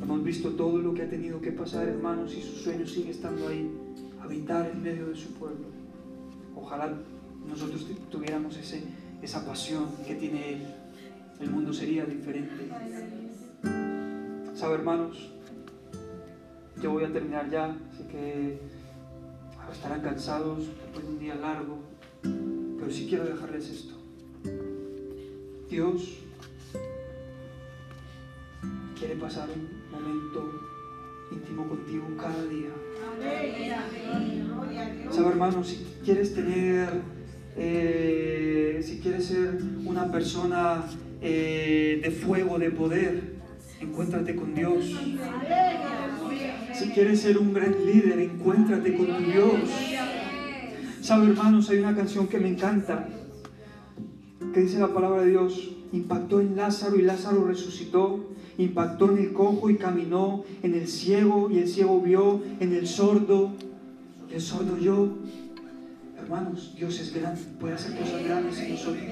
Hemos 0.04 0.22
visto 0.24 0.52
todo 0.52 0.80
lo 0.80 0.94
que 0.94 1.04
ha 1.04 1.10
tenido 1.10 1.40
que 1.40 1.54
pasar, 1.54 1.88
hermanos, 1.88 2.36
y 2.36 2.42
su 2.42 2.58
sueño 2.58 2.86
sigue 2.86 3.12
estando 3.12 3.48
ahí, 3.48 3.72
habitar 4.22 4.70
en 4.70 4.84
medio 4.84 5.08
de 5.08 5.16
su 5.16 5.30
pueblo. 5.34 5.68
Ojalá 6.56 6.92
nosotros 7.48 7.88
tuviéramos 8.12 8.58
ese, 8.58 8.84
esa 9.22 9.46
pasión 9.46 9.86
que 10.06 10.16
tiene 10.16 10.54
Él. 10.54 10.68
El 11.40 11.50
mundo 11.50 11.72
sería 11.72 12.04
diferente. 12.06 12.70
¿Sabe, 14.56 14.76
hermanos? 14.76 15.32
Yo 16.82 16.92
voy 16.92 17.06
a 17.06 17.14
terminar 17.14 17.50
ya, 17.50 17.78
así 17.94 18.04
que 18.12 18.60
estarán 19.72 20.02
cansados 20.02 20.68
después 20.68 21.06
de 21.06 21.12
un 21.14 21.20
día 21.20 21.36
largo, 21.36 21.78
pero 22.22 22.92
sí 22.92 23.08
quiero 23.08 23.24
dejarles 23.24 23.70
esto. 23.70 23.97
Dios 25.70 26.02
quiere 28.98 29.16
pasar 29.16 29.50
un 29.50 29.92
momento 29.92 30.62
íntimo 31.32 31.68
contigo 31.68 32.08
cada 32.18 32.46
día. 32.46 32.70
¿Sabe, 35.12 35.30
hermano? 35.30 35.64
Si 35.64 35.86
quieres 36.06 36.34
tener, 36.34 36.90
eh, 37.58 38.82
si 38.82 39.00
quieres 39.00 39.26
ser 39.26 39.60
una 39.86 40.10
persona 40.10 40.86
eh, 41.22 42.00
de 42.02 42.12
fuego, 42.12 42.58
de 42.60 42.72
poder, 42.72 43.36
encuéntrate 43.82 44.36
con 44.36 44.56
Dios. 44.56 44.96
Si 46.74 46.90
quieres 46.92 47.22
ser 47.22 47.38
un 47.38 47.54
gran 47.54 47.74
líder, 47.86 48.20
encuéntrate 48.20 48.96
con 48.96 49.08
tu 49.08 49.24
Dios. 49.32 49.70
¿Sabe, 51.02 51.28
hermanos? 51.28 51.70
Hay 51.70 51.80
una 51.80 51.96
canción 51.96 52.28
que 52.28 52.40
me 52.40 52.50
encanta, 52.50 53.08
que 54.54 54.60
dice 54.62 54.80
la 54.80 54.94
palabra 54.94 55.22
de 55.22 55.32
Dios, 55.32 55.72
impactó 55.92 56.40
en 56.42 56.56
Lázaro 56.56 56.98
y 56.98 57.02
Lázaro 57.02 57.46
resucitó 57.46 58.28
impactó 58.58 59.12
en 59.12 59.20
el 59.20 59.34
cojo 59.34 59.70
y 59.70 59.78
caminó, 59.78 60.44
en 60.64 60.74
el 60.74 60.88
ciego 60.88 61.50
y 61.50 61.60
el 61.60 61.68
ciego 61.68 62.02
vio, 62.02 62.42
en 62.60 62.74
el 62.74 62.88
sordo 62.88 63.52
y 64.30 64.34
el 64.36 64.42
sordo 64.42 64.74
oyó. 64.74 65.10
Hermanos, 66.18 66.74
Dios 66.76 67.00
es 67.00 67.14
grande, 67.14 67.42
puede 67.60 67.76
hacer 67.76 67.98
cosas 67.98 68.24
grandes 68.24 68.60
en 68.60 68.72
nosotros. 68.72 69.04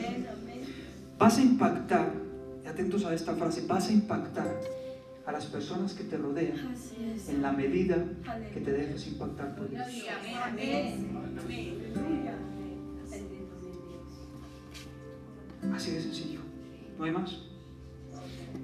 Vas 1.18 1.38
a 1.38 1.42
impactar, 1.42 2.12
y 2.64 2.68
atentos 2.68 3.06
a 3.06 3.14
esta 3.14 3.36
frase, 3.36 3.66
vas 3.68 3.88
a 3.88 3.94
impactar 3.94 4.60
a 5.26 5.32
las 5.32 5.46
personas 5.46 5.94
que 5.94 6.04
te 6.04 6.18
rodean 6.18 6.76
en 7.30 7.42
la 7.42 7.52
medida 7.52 8.04
que 8.54 8.60
te 8.60 8.72
dejes 8.72 9.08
impactar 9.08 9.56
por 9.56 9.70
Dios. 9.70 9.84
Así 15.74 15.92
de 15.92 16.02
sencillo, 16.02 16.40
no 16.98 17.06
hay 17.06 17.12
más 17.12 17.38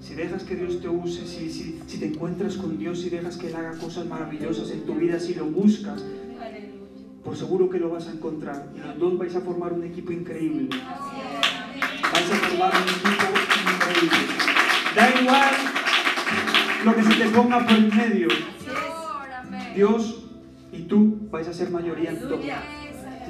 si 0.01 0.15
dejas 0.15 0.43
que 0.43 0.55
Dios 0.55 0.81
te 0.81 0.89
use, 0.89 1.27
si, 1.27 1.49
si, 1.49 1.97
te 1.99 2.05
encuentras 2.07 2.55
con 2.55 2.77
Dios, 2.77 3.01
si 3.01 3.09
dejas 3.09 3.37
que 3.37 3.47
Él 3.47 3.55
haga 3.55 3.77
cosas 3.77 4.05
maravillosas 4.07 4.71
en 4.71 4.85
tu 4.85 4.95
vida, 4.95 5.19
si 5.19 5.35
lo 5.35 5.45
buscas, 5.45 6.03
por 7.23 7.37
seguro 7.37 7.69
que 7.69 7.79
lo 7.79 7.89
vas 7.89 8.07
a 8.07 8.11
encontrar. 8.11 8.67
Y 8.75 8.79
los 8.79 8.97
dos 8.97 9.17
vais 9.17 9.35
a 9.35 9.41
formar 9.41 9.73
un 9.73 9.83
equipo 9.83 10.11
increíble. 10.11 10.69
Vais 12.11 12.31
a 12.31 12.35
formar 12.35 12.73
un 12.75 12.89
equipo 12.89 13.25
increíble. 13.75 14.17
Da 14.95 15.21
igual 15.21 15.55
lo 16.83 16.95
que 16.95 17.03
se 17.03 17.13
te 17.13 17.29
ponga 17.29 17.65
por 17.65 17.75
el 17.75 17.93
medio. 17.93 18.27
Dios 19.75 20.23
y 20.73 20.81
tú 20.83 21.27
vais 21.29 21.47
a 21.47 21.53
ser 21.53 21.69
mayoría 21.69 22.09
en 22.09 22.19
todo. 22.21 22.39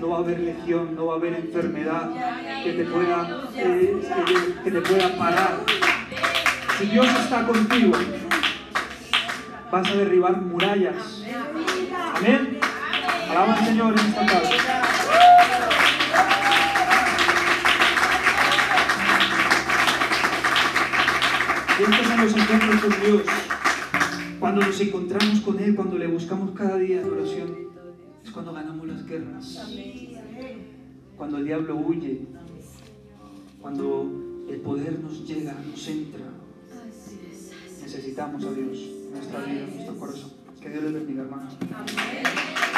No 0.01 0.09
va 0.09 0.17
a 0.17 0.19
haber 0.21 0.39
legión, 0.39 0.95
no 0.95 1.05
va 1.05 1.13
a 1.13 1.17
haber 1.17 1.35
enfermedad 1.35 2.09
que 2.63 2.71
te 2.73 2.85
pueda, 2.85 3.43
eh, 3.55 4.01
que 4.63 4.71
te 4.71 4.81
pueda 4.81 5.15
parar. 5.15 5.59
Si 6.79 6.85
Dios 6.87 7.05
está 7.05 7.45
contigo, 7.45 7.91
vas 9.71 9.87
a 9.87 9.93
derribar 9.93 10.41
murallas. 10.41 11.23
Amén. 12.15 12.59
Alaba 13.29 13.53
al 13.53 13.63
Señor 13.63 13.93
en 13.93 14.05
esta 14.07 14.25
tarde. 14.25 14.55
Estos 21.79 22.07
son 22.07 22.21
los 22.21 22.37
encuentros 22.37 22.81
con 22.81 23.01
Dios. 23.01 23.21
Cuando 24.39 24.61
nos 24.61 24.81
encontramos 24.81 25.41
con 25.41 25.59
Él, 25.59 25.75
cuando 25.75 25.99
le 25.99 26.07
buscamos 26.07 26.57
cada 26.57 26.77
día 26.77 27.01
en 27.01 27.07
oración, 27.11 27.70
es 28.31 28.33
cuando 28.33 28.53
ganamos 28.53 28.87
las 28.87 29.05
guerras. 29.05 29.67
Cuando 31.17 31.37
el 31.37 31.45
diablo 31.45 31.75
huye. 31.75 32.21
Cuando 33.61 34.45
el 34.49 34.61
poder 34.61 34.99
nos 34.99 35.27
llega, 35.27 35.53
nos 35.53 35.87
entra 35.87 36.25
necesitamos 37.81 38.45
a 38.45 38.51
Dios 38.53 38.77
nuestra 39.11 39.39
vida, 39.41 39.67
nuestro 39.67 39.97
corazón. 39.97 40.31
Que 40.61 40.69
Dios 40.69 40.83
les 40.83 40.93
bendiga, 40.93 41.23
hermanos. 41.23 41.57
Amén. 41.73 42.70